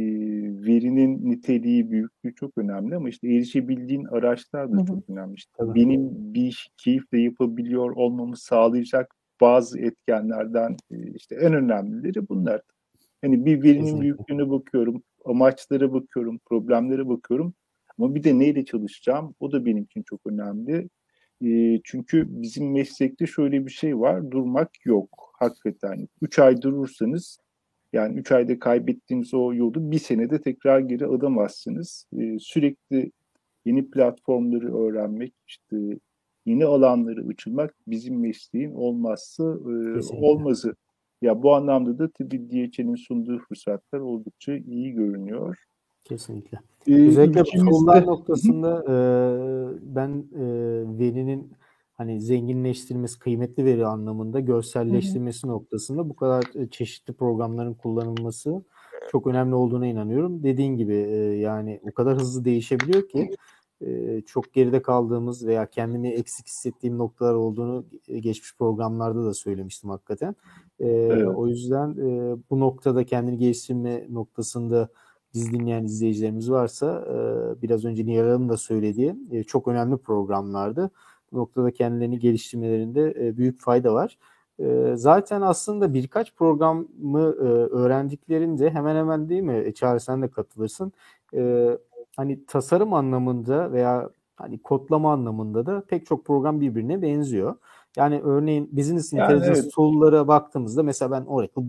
[0.66, 5.34] verinin niteliği, büyüklüğü çok önemli ama işte erişebildiğin araçlar da çok önemli.
[5.34, 12.61] İşte benim bir işi keyifle yapabiliyor olmamı sağlayacak bazı etkenlerden e, işte en önemlileri bunlar.
[13.25, 14.03] Hani bir verinin Kesinlikle.
[14.03, 17.55] büyüklüğüne bakıyorum, amaçlara bakıyorum, problemlere bakıyorum.
[17.99, 19.35] Ama bir de neyle çalışacağım?
[19.41, 20.89] O da benim için çok önemli.
[21.45, 25.33] E, çünkü bizim meslekte şöyle bir şey var, durmak yok.
[25.39, 27.39] Hakikaten 3 ay durursanız
[27.93, 32.07] yani 3 ayda kaybettiğiniz o yolu bir senede tekrar geri alamazsınız.
[32.18, 33.12] E, sürekli
[33.64, 35.77] yeni platformları öğrenmek, işte
[36.47, 40.77] yeni alanları açılmak bizim mesleğin olmazsa e, olmazı.
[41.25, 45.57] Ya bu anlamda da tabii DHL'in sunduğu fırsatlar oldukça iyi görünüyor.
[46.05, 46.59] Kesinlikle.
[46.89, 48.07] Ee, Özellikle ülkemizde...
[48.07, 48.97] noktasında e,
[49.83, 50.45] ben e,
[50.99, 51.53] verinin
[51.95, 55.53] hani zenginleştirmesi, kıymetli veri anlamında görselleştirmesi hı hı.
[55.53, 58.64] noktasında bu kadar e, çeşitli programların kullanılması
[59.12, 60.43] çok önemli olduğuna inanıyorum.
[60.43, 63.31] Dediğin gibi e, yani o kadar hızlı değişebiliyor ki
[63.81, 70.37] e, çok geride kaldığımız veya kendimi eksik hissettiğim noktalar olduğunu geçmiş programlarda da söylemiştim hakikaten.
[70.81, 71.27] E, evet.
[71.37, 74.89] O yüzden e, bu noktada kendini geliştirme noktasında
[75.35, 77.16] biz dinleyen izleyicilerimiz varsa e,
[77.62, 80.91] biraz önce Nihal Hanım da söylediği e, çok önemli programlardı.
[81.33, 84.18] Bu noktada kendilerini geliştirmelerinde e, büyük fayda var.
[84.59, 87.45] E, zaten aslında birkaç programı e,
[87.75, 89.62] öğrendiklerinde hemen hemen değil mi?
[89.64, 90.93] E, Çağrı sen de katılırsın.
[91.35, 91.79] E,
[92.17, 97.57] hani tasarım anlamında veya hani kodlama anlamında da pek çok program birbirine benziyor.
[97.97, 99.73] Yani örneğin business intelligence yani evet.
[99.75, 101.62] tool'lara baktığımızda mesela ben Oracle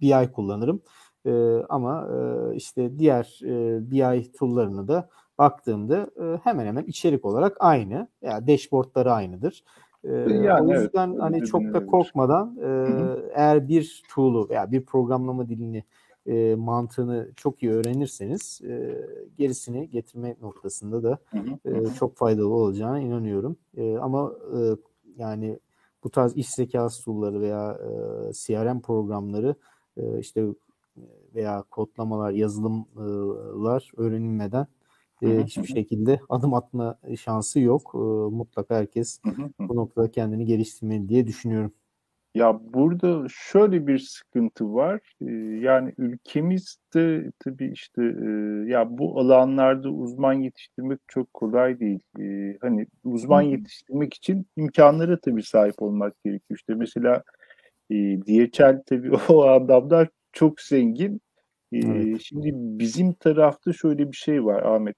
[0.00, 0.80] BI kullanırım.
[1.26, 5.08] E, ama e, işte diğer e, BI tool'larını da
[5.38, 7.94] baktığımda e, hemen hemen içerik olarak aynı.
[7.94, 9.64] Ya yani dashboardları aynıdır.
[10.04, 12.86] E, yani o yüzden evet, hani çok da korkmadan e,
[13.34, 15.84] eğer bir tool'u veya bir programlama dilini
[16.26, 19.06] e, mantığını çok iyi öğrenirseniz e,
[19.38, 21.18] gerisini getirme noktasında da
[21.64, 23.56] e, çok faydalı olacağına inanıyorum.
[23.76, 24.58] E, ama e,
[25.16, 25.58] yani
[26.04, 29.54] bu tarz iş zekası tool'ları veya e, CRM programları
[29.96, 30.46] e, işte
[31.34, 34.66] veya kodlamalar, yazılımlar öğrenilmeden
[35.22, 37.90] e, hiçbir şekilde adım atma şansı yok.
[37.94, 37.98] E,
[38.34, 39.20] mutlaka herkes
[39.58, 41.72] bu noktada kendini geliştirmeli diye düşünüyorum.
[42.34, 45.00] Ya burada şöyle bir sıkıntı var.
[45.60, 48.02] Yani ülkemizde tabii işte
[48.66, 52.00] ya bu alanlarda uzman yetiştirmek çok kolay değil.
[52.60, 56.58] Hani uzman yetiştirmek için imkanlara tabii sahip olmak gerekiyor.
[56.58, 57.22] İşte mesela
[57.90, 61.20] DHL tabii o anlamda çok zengin.
[61.72, 62.20] Evet.
[62.22, 64.96] Şimdi bizim tarafta şöyle bir şey var Ahmet.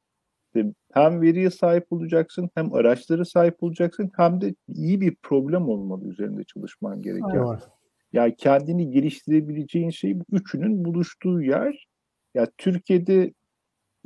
[0.93, 6.45] Hem veriye sahip olacaksın, hem araçlara sahip olacaksın, hem de iyi bir problem olmalı üzerinde
[6.45, 7.55] çalışman gerekiyor.
[7.55, 7.69] Evet.
[8.13, 11.89] Yani kendini geliştirebileceğin şey bu üçünün buluştuğu yer.
[12.35, 13.33] Ya Türkiye'de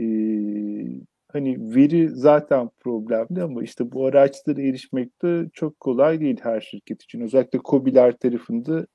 [0.00, 0.04] e,
[1.32, 7.02] hani veri zaten problemli ama işte bu araçlara erişmek de çok kolay değil her şirket
[7.02, 7.20] için.
[7.20, 8.86] Özellikle COBİ'ler tarafında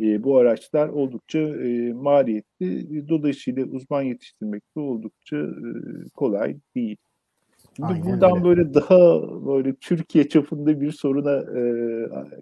[0.00, 3.08] e, bu araçlar oldukça e, maliyetli.
[3.08, 5.68] Dolayısıyla uzman yetiştirmek de oldukça e,
[6.14, 6.96] kolay değil.
[7.76, 8.44] Şimdi Aynen buradan öyle.
[8.44, 11.62] böyle daha böyle Türkiye çapında bir soruna e,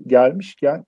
[0.06, 0.84] gelmişken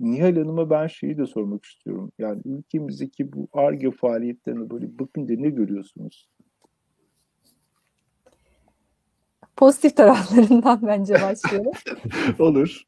[0.00, 2.12] Nihal Hanım'a ben şeyi de sormak istiyorum.
[2.18, 6.28] Yani ülkemizdeki bu ARGE faaliyetlerine böyle bakınca ne görüyorsunuz?
[9.56, 11.72] Pozitif taraflarından bence başlayalım.
[12.38, 12.84] Olur.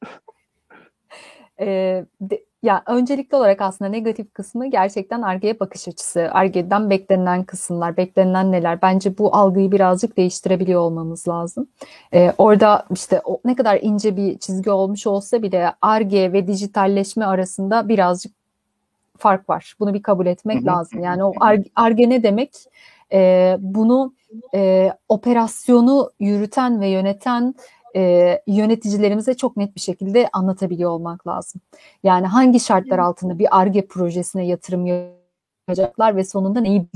[1.61, 6.29] E, de, ya öncelikli olarak aslında negatif kısmı gerçekten Arge'ye bakış açısı.
[6.33, 8.83] Arge'den beklenen kısımlar, beklenen neler?
[8.83, 11.69] Bence bu algıyı birazcık değiştirebiliyor olmamız lazım.
[12.15, 17.25] E, orada işte o, ne kadar ince bir çizgi olmuş olsa bile Arge ve dijitalleşme
[17.25, 18.33] arasında birazcık
[19.19, 19.75] fark var.
[19.81, 21.03] Bunu bir kabul etmek lazım.
[21.03, 21.33] Yani o
[21.77, 22.53] Arge ne demek?
[23.13, 24.15] E, bunu
[24.55, 27.55] e, operasyonu yürüten ve yöneten
[27.97, 31.61] e, yöneticilerimize çok net bir şekilde anlatabiliyor olmak lazım.
[32.03, 36.87] Yani hangi şartlar altında bir ARGE projesine yatırım yapacaklar ve sonunda neyi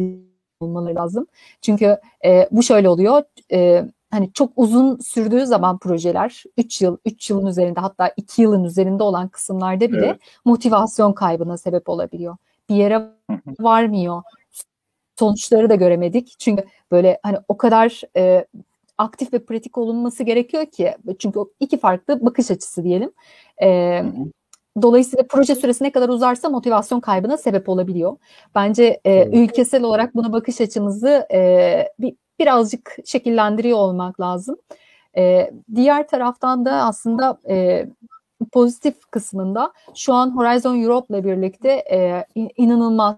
[0.60, 1.26] olmaları lazım.
[1.60, 3.22] Çünkü e, bu şöyle oluyor.
[3.52, 8.64] E, hani çok uzun sürdüğü zaman projeler 3 yıl, 3 yılın üzerinde hatta 2 yılın
[8.64, 10.20] üzerinde olan kısımlarda bile evet.
[10.44, 12.36] motivasyon kaybına sebep olabiliyor.
[12.68, 13.10] Bir yere
[13.60, 14.22] varmıyor.
[15.18, 16.34] Sonuçları da göremedik.
[16.38, 18.46] Çünkü böyle hani o kadar e,
[19.00, 23.12] aktif ve pratik olunması gerekiyor ki çünkü iki farklı bakış açısı diyelim.
[23.62, 24.02] E,
[24.82, 28.16] Dolayısıyla proje süresi ne kadar uzarsa motivasyon kaybına sebep olabiliyor.
[28.54, 34.56] Bence e, ülkesel olarak buna bakış açımızı e, bir, birazcık şekillendiriyor olmak lazım.
[35.16, 37.86] E, diğer taraftan da aslında e,
[38.52, 42.24] pozitif kısmında şu an Horizon Europe ile birlikte e,
[42.56, 43.16] inanılmaz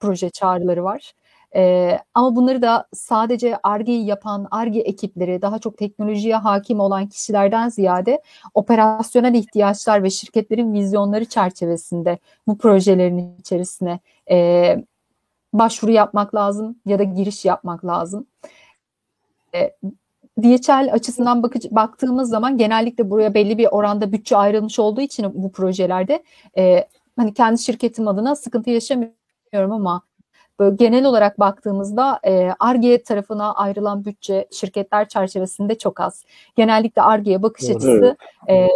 [0.00, 1.12] proje çağrıları var.
[1.56, 7.68] Ee, ama bunları da sadece ARGE'yi yapan ARGE ekipleri, daha çok teknolojiye hakim olan kişilerden
[7.68, 8.22] ziyade
[8.54, 14.00] operasyonel ihtiyaçlar ve şirketlerin vizyonları çerçevesinde bu projelerin içerisine
[14.30, 14.76] e,
[15.52, 18.26] başvuru yapmak lazım ya da giriş yapmak lazım.
[19.54, 19.76] E,
[20.42, 25.52] DHL açısından bakıcı, baktığımız zaman genellikle buraya belli bir oranda bütçe ayrılmış olduğu için bu
[25.52, 26.22] projelerde
[26.58, 30.02] e, hani kendi şirketim adına sıkıntı yaşamıyorum ama
[30.58, 32.20] Böyle genel olarak baktığımızda
[32.58, 36.24] ARGE e, tarafına ayrılan bütçe şirketler çerçevesinde çok az.
[36.56, 37.76] Genellikle ARGE'ye bakış evet.
[37.76, 38.16] açısı
[38.48, 38.68] e,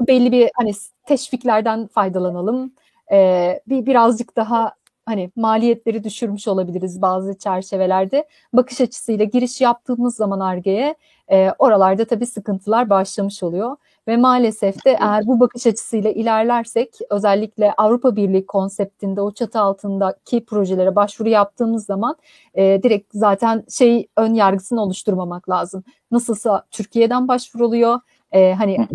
[0.00, 0.72] belli bir hani
[1.06, 2.72] teşviklerden faydalanalım.
[3.12, 4.74] E, bir birazcık daha
[5.06, 8.28] hani maliyetleri düşürmüş olabiliriz bazı çerçevelerde.
[8.52, 10.94] Bakış açısıyla giriş yaptığımız zaman ARGE'ye
[11.30, 13.76] e, oralarda tabii sıkıntılar başlamış oluyor.
[14.08, 20.44] Ve maalesef de eğer bu bakış açısıyla ilerlersek özellikle Avrupa Birliği konseptinde o çatı altındaki
[20.44, 22.16] projelere başvuru yaptığımız zaman
[22.54, 25.84] e, direkt zaten şey ön yargısını oluşturmamak lazım.
[26.10, 28.00] Nasılsa Türkiye'den başvuruluyor.
[28.32, 28.88] E, hani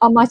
[0.00, 0.30] amaç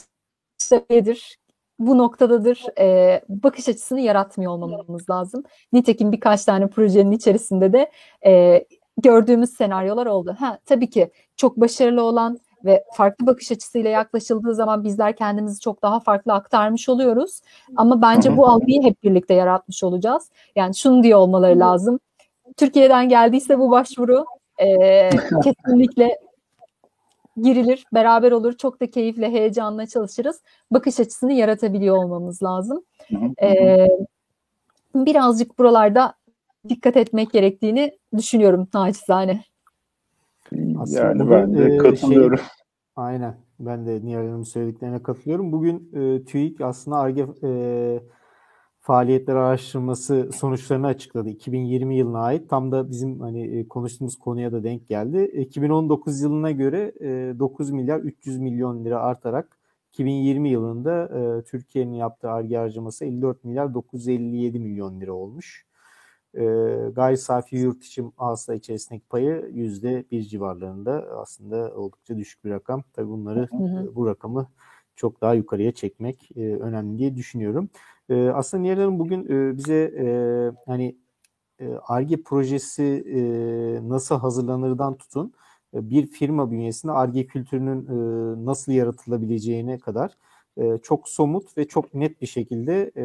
[0.89, 1.39] nedir?
[1.79, 5.43] bu noktadadır e, bakış açısını yaratmıyor olmamız lazım.
[5.73, 7.91] Nitekim birkaç tane projenin içerisinde de
[8.25, 8.65] e,
[8.97, 10.35] gördüğümüz senaryolar oldu.
[10.39, 15.81] Ha, tabii ki çok başarılı olan ve farklı bakış açısıyla yaklaşıldığı zaman bizler kendimizi çok
[15.81, 17.41] daha farklı aktarmış oluyoruz.
[17.75, 20.29] Ama bence bu algıyı hep birlikte yaratmış olacağız.
[20.55, 21.99] Yani şunu diyor olmaları lazım.
[22.57, 24.25] Türkiye'den geldiyse bu başvuru
[24.57, 25.09] e,
[25.43, 26.19] kesinlikle
[27.41, 28.57] girilir, beraber olur.
[28.57, 30.41] Çok da keyifle, heyecanla çalışırız.
[30.71, 32.83] Bakış açısını yaratabiliyor olmamız lazım.
[33.41, 33.87] Ee,
[34.95, 36.13] birazcık buralarda
[36.69, 39.43] dikkat etmek gerektiğini düşünüyorum naçizane.
[40.79, 42.37] Aslında yani ben de e, katılıyorum.
[42.37, 42.47] Şey,
[42.95, 43.37] aynen.
[43.59, 45.51] Ben de Nihal Hanım'ın söylediklerine katılıyorum.
[45.51, 48.03] Bugün e, TÜİK aslında ARGE e,
[48.79, 51.29] faaliyetler araştırması sonuçlarını açıkladı.
[51.29, 52.49] 2020 yılına ait.
[52.49, 55.23] Tam da bizim hani e, konuştuğumuz konuya da denk geldi.
[55.23, 56.93] 2019 yılına göre
[57.39, 59.59] 9 milyar 300 milyon lira artarak
[59.89, 65.68] 2020 yılında e, Türkiye'nin yaptığı ARGE harcaması 54 milyar 957 milyon lira olmuş.
[66.33, 66.43] E,
[66.95, 72.83] gayri safi yurt içi hasıla içerisindeki payı yüzde bir civarlarında aslında oldukça düşük bir rakam.
[72.93, 73.95] Tabii bunları hı hı.
[73.95, 74.47] bu rakamı
[74.95, 77.69] çok daha yukarıya çekmek e, önemli diye düşünüyorum.
[78.09, 80.05] E, aslında Nihal Hanım bugün e, bize e,
[80.65, 80.95] hani
[81.87, 83.19] ARGE e, projesi e,
[83.89, 85.33] nasıl hazırlanırdan tutun
[85.73, 90.17] e, bir firma bünyesinde ARGE kültürünün e, nasıl yaratılabileceğine kadar
[90.57, 93.03] e, çok somut ve çok net bir şekilde e,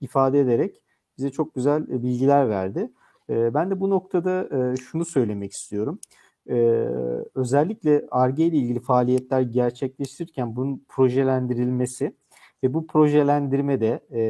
[0.00, 0.82] ifade ederek
[1.18, 2.92] bize çok güzel e, bilgiler verdi.
[3.30, 5.98] E, ben de bu noktada e, şunu söylemek istiyorum.
[7.34, 12.12] Özellikle ARGE ile ilgili faaliyetler gerçekleştirirken bunun projelendirilmesi
[12.64, 14.20] ve bu projelendirmede e,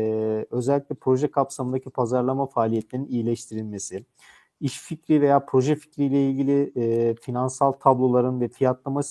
[0.50, 4.04] özellikle proje kapsamındaki pazarlama faaliyetlerinin iyileştirilmesi,
[4.60, 9.02] iş fikri veya proje fikriyle ilgili e, finansal tabloların ve fiyatlama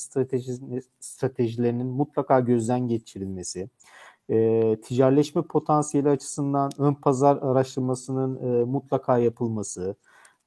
[1.00, 3.70] stratejilerinin mutlaka gözden geçirilmesi,
[4.30, 9.96] e, ticaretleşme potansiyeli açısından ön pazar araştırmasının e, mutlaka yapılması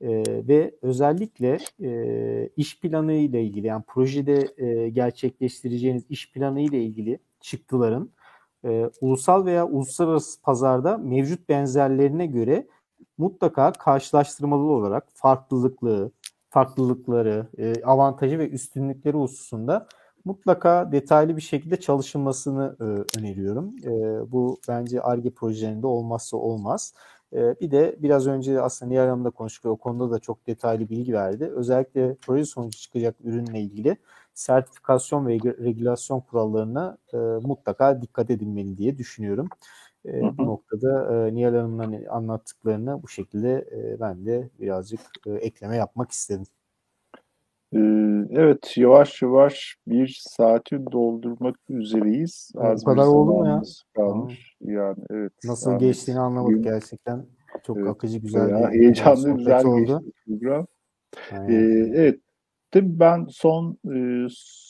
[0.01, 0.09] e,
[0.49, 7.18] ve özellikle e, iş planı ile ilgili yani projede e, gerçekleştireceğiniz iş planı ile ilgili
[7.41, 8.11] çıktıların
[8.64, 12.66] e, ulusal veya uluslararası pazarda mevcut benzerlerine göre
[13.18, 16.12] mutlaka karşılaştırmalı olarak farklılıklı,
[16.51, 19.89] farklılıkları, e, avantajı ve üstünlükleri hususunda
[20.29, 23.76] mutlaka detaylı bir şekilde çalışılmasını e, öneriyorum.
[23.85, 23.91] E,
[24.33, 26.95] bu bence ARGE projelerinde olmazsa olmaz.
[27.33, 30.89] E, bir de biraz önce aslında Nihal Hanım da konuştuk o konuda da çok detaylı
[30.89, 31.45] bilgi verdi.
[31.45, 33.97] Özellikle proje sonucu çıkacak ürünle ilgili
[34.35, 35.33] sertifikasyon ve
[35.64, 39.49] regülasyon kurallarına e, mutlaka dikkat edilmeli diye düşünüyorum.
[40.07, 45.33] E, bu noktada e, Nihal Hanım'ın hani anlattıklarını bu şekilde e, ben de birazcık e,
[45.33, 46.45] ekleme yapmak istedim.
[48.31, 52.53] Evet, yavaş yavaş bir saati doldurmak üzereyiz.
[52.57, 53.62] Az bu kadar oldu mu ya?
[53.97, 54.57] kalmış.
[54.61, 55.33] Yani evet.
[55.45, 57.27] Nasıl geçtiğini anlamadık gerçekten.
[57.66, 60.03] Çok evet, akıcı güzel bir heyecanlı güzel oldu.
[60.27, 60.66] program.
[61.33, 61.55] Ee,
[61.95, 62.21] evet
[62.71, 64.27] Tabii ben son e,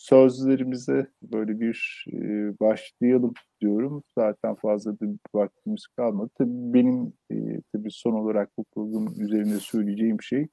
[0.08, 2.18] sözlerimize böyle bir e,
[2.60, 4.02] başlayalım diyorum.
[4.18, 6.30] Zaten fazla da bir vaktimiz kalmadı.
[6.38, 10.48] Tabii benim e, tabii son olarak bu program üzerinde söyleyeceğim şey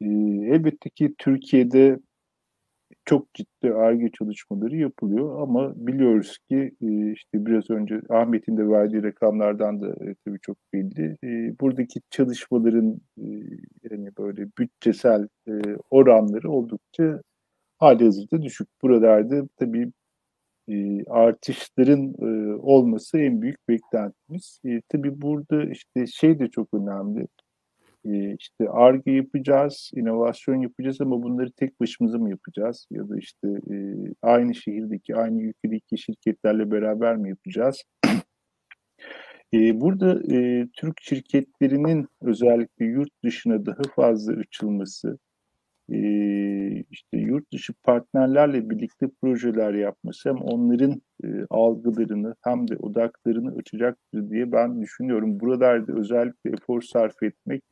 [0.00, 0.06] e,
[0.54, 1.98] elbette ki Türkiye'de
[3.04, 9.02] çok ciddi ARGE çalışmaları yapılıyor ama biliyoruz ki e, işte biraz önce Ahmet'in de verdiği
[9.02, 11.16] rakamlardan da e, tabii çok belli.
[11.24, 13.00] E, buradaki çalışmaların
[13.90, 15.28] yani böyle bütçesel
[15.90, 17.22] oranları oldukça
[17.78, 18.68] hali hazırda düşük.
[18.82, 19.92] Buralarda tabii
[21.08, 22.14] artışların
[22.62, 24.60] olması en büyük beklentimiz.
[24.88, 27.26] Tabii burada işte şey de çok önemli
[28.38, 32.86] işte ARGE yapacağız, inovasyon yapacağız ama bunları tek başımıza mı yapacağız?
[32.90, 33.48] Ya da işte
[34.22, 37.82] aynı şehirdeki, aynı ülkedeki şirketlerle beraber mi yapacağız?
[39.52, 40.22] burada
[40.72, 45.18] Türk şirketlerinin özellikle yurt dışına daha fazla açılması,
[46.90, 51.02] işte yurt dışı partnerlerle birlikte projeler yapması hem onların
[51.50, 55.40] algılarını hem de odaklarını açacaktır diye ben düşünüyorum.
[55.40, 57.62] Buralarda özellikle efor sarf etmek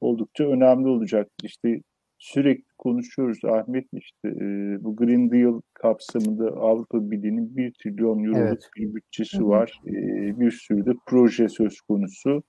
[0.00, 1.46] oldukça önemli olacaktır.
[1.46, 1.80] İşte
[2.18, 4.44] sürekli konuşuyoruz Ahmet işte e,
[4.84, 8.70] bu Green Deal kapsamında Avrupa Birliği'nin 1 trilyon euroluk evet.
[8.76, 9.48] bir bütçesi Hı-hı.
[9.48, 9.80] var.
[9.86, 9.92] E,
[10.40, 12.42] bir sürü de proje söz konusu.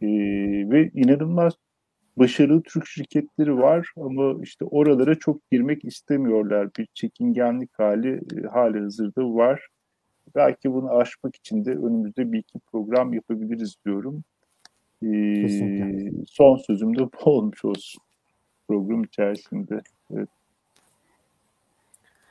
[0.00, 0.06] E,
[0.70, 1.54] ve inanılmaz
[2.16, 6.68] başarılı Türk şirketleri var ama işte oralara çok girmek istemiyorlar.
[6.78, 9.68] Bir çekingenlik hali e, hali hazırda var.
[10.34, 14.24] Belki bunu aşmak için de önümüzde bir iki program yapabiliriz diyorum.
[15.12, 16.22] Kesinlikle.
[16.26, 18.02] son sözüm de bu olmuş olsun
[18.68, 19.80] program içerisinde.
[20.14, 20.28] Evet.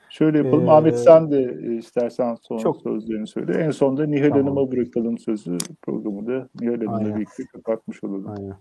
[0.10, 0.68] Şöyle yapalım.
[0.68, 3.54] Ee, Ahmet sen de istersen son çok, sözlerini söyle.
[3.54, 4.46] En sonunda Nihal tamam.
[4.46, 5.58] Hanım'a bırakalım sözü.
[5.82, 8.28] Programı da Nihal Hanım'la birlikte kapatmış olalım.
[8.28, 8.56] Aynen.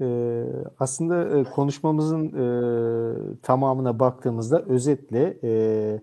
[0.00, 0.44] Ee,
[0.78, 2.46] aslında konuşmamızın e,
[3.42, 6.00] tamamına baktığımızda özetle e,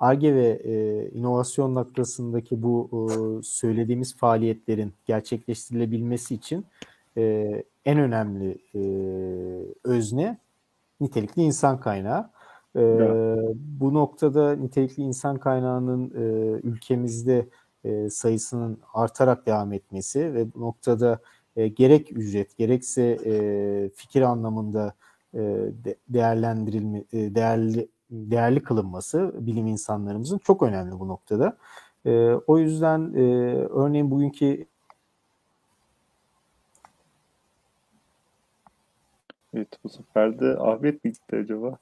[0.00, 6.66] ARGE ve e, inovasyon noktasındaki bu e, söylediğimiz faaliyetlerin gerçekleştirilebilmesi için
[7.16, 8.80] e, en önemli e,
[9.84, 10.38] özne
[11.00, 12.30] nitelikli insan kaynağı.
[12.74, 13.56] E, evet.
[13.56, 17.46] Bu noktada nitelikli insan kaynağının e, ülkemizde
[17.84, 21.20] e, sayısının artarak devam etmesi ve bu noktada
[21.56, 24.94] e, gerek ücret gerekse e, fikir anlamında
[25.34, 25.38] e,
[25.84, 31.56] de, değerlendirilme e, değerli değerli kılınması bilim insanlarımızın çok önemli bu noktada.
[32.06, 33.22] E, o yüzden e,
[33.54, 34.66] örneğin bugünkü
[39.54, 41.78] Evet bu sefer de Ahmet mi gitti acaba?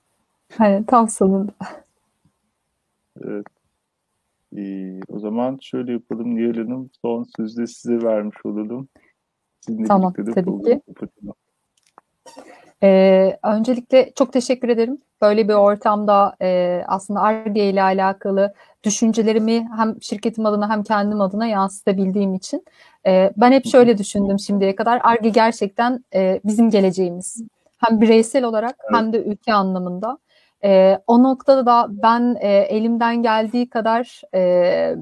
[0.56, 1.52] Hani tam sonunda.
[3.24, 3.46] Evet.
[4.56, 6.36] Ee, o zaman şöyle yapalım.
[6.36, 8.88] Nihal Hanım son sözde size vermiş olalım.
[9.60, 10.80] Sizinle tamam tabii ki.
[12.82, 14.98] Ee, öncelikle çok teşekkür ederim.
[15.22, 18.54] Böyle bir ortamda e, aslında ARGE ile alakalı
[18.84, 22.64] düşüncelerimi hem şirketim adına hem kendim adına yansıtabildiğim için.
[23.06, 25.00] E, ben hep şöyle düşündüm şimdiye kadar.
[25.04, 27.42] ARGE gerçekten e, bizim geleceğimiz.
[27.78, 29.00] Hem bireysel olarak evet.
[29.00, 30.18] hem de ülke anlamında.
[30.64, 34.96] E, o noktada da ben e, elimden geldiği kadar e,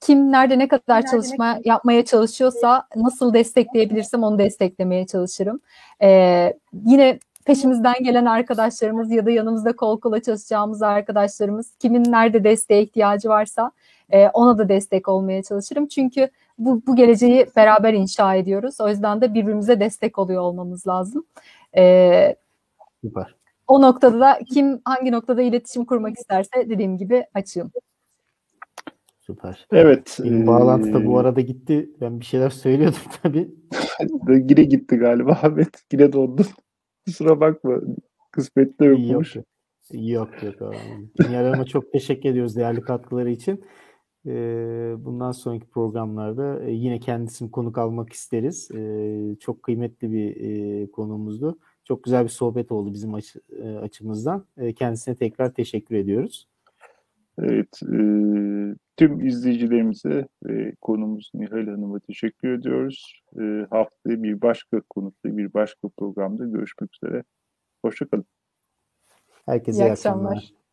[0.00, 5.60] kim nerede ne kadar nerede çalışma ne yapmaya çalışıyorsa nasıl destekleyebilirsem onu desteklemeye çalışırım.
[6.02, 6.54] Ee,
[6.84, 13.28] yine peşimizden gelen arkadaşlarımız ya da yanımızda kol kola çalışacağımız arkadaşlarımız kimin nerede desteğe ihtiyacı
[13.28, 13.72] varsa
[14.10, 15.86] e, ona da destek olmaya çalışırım.
[15.86, 18.80] Çünkü bu, bu geleceği beraber inşa ediyoruz.
[18.80, 21.26] O yüzden de birbirimize destek oluyor olmamız lazım.
[21.76, 22.36] Ee,
[23.04, 23.34] Süper.
[23.66, 27.70] O noktada da kim hangi noktada iletişim kurmak isterse dediğim gibi açığım.
[29.26, 29.66] Süper.
[29.72, 30.18] Evet.
[30.24, 31.90] Benim bağlantı da bu arada gitti.
[32.00, 33.48] Ben bir şeyler söylüyordum tabii.
[34.28, 35.68] Yine gitti galiba Ahmet.
[35.92, 36.46] Yine dondun.
[37.06, 37.80] Kusura bakma.
[38.30, 39.36] Kısmette yokmuş.
[39.92, 40.60] Yok yok.
[40.60, 40.74] yok,
[41.18, 43.64] Nihal çok teşekkür ediyoruz değerli katkıları için.
[45.04, 48.70] Bundan sonraki programlarda yine kendisini konuk almak isteriz.
[49.40, 51.58] Çok kıymetli bir konumuzdu.
[51.84, 53.14] Çok güzel bir sohbet oldu bizim
[53.82, 54.46] açımızdan.
[54.76, 56.48] Kendisine tekrar teşekkür ediyoruz.
[57.38, 57.98] Evet, e,
[58.96, 63.22] tüm izleyicilerimize ve konumuz Nihal Hanım'a teşekkür ediyoruz.
[63.40, 67.24] E, haftaya bir başka konukla bir başka programda görüşmek üzere.
[67.82, 68.24] Hoşçakalın.
[69.46, 70.36] Herkese iyi, iyi akşamlar.
[70.36, 70.65] akşamlar.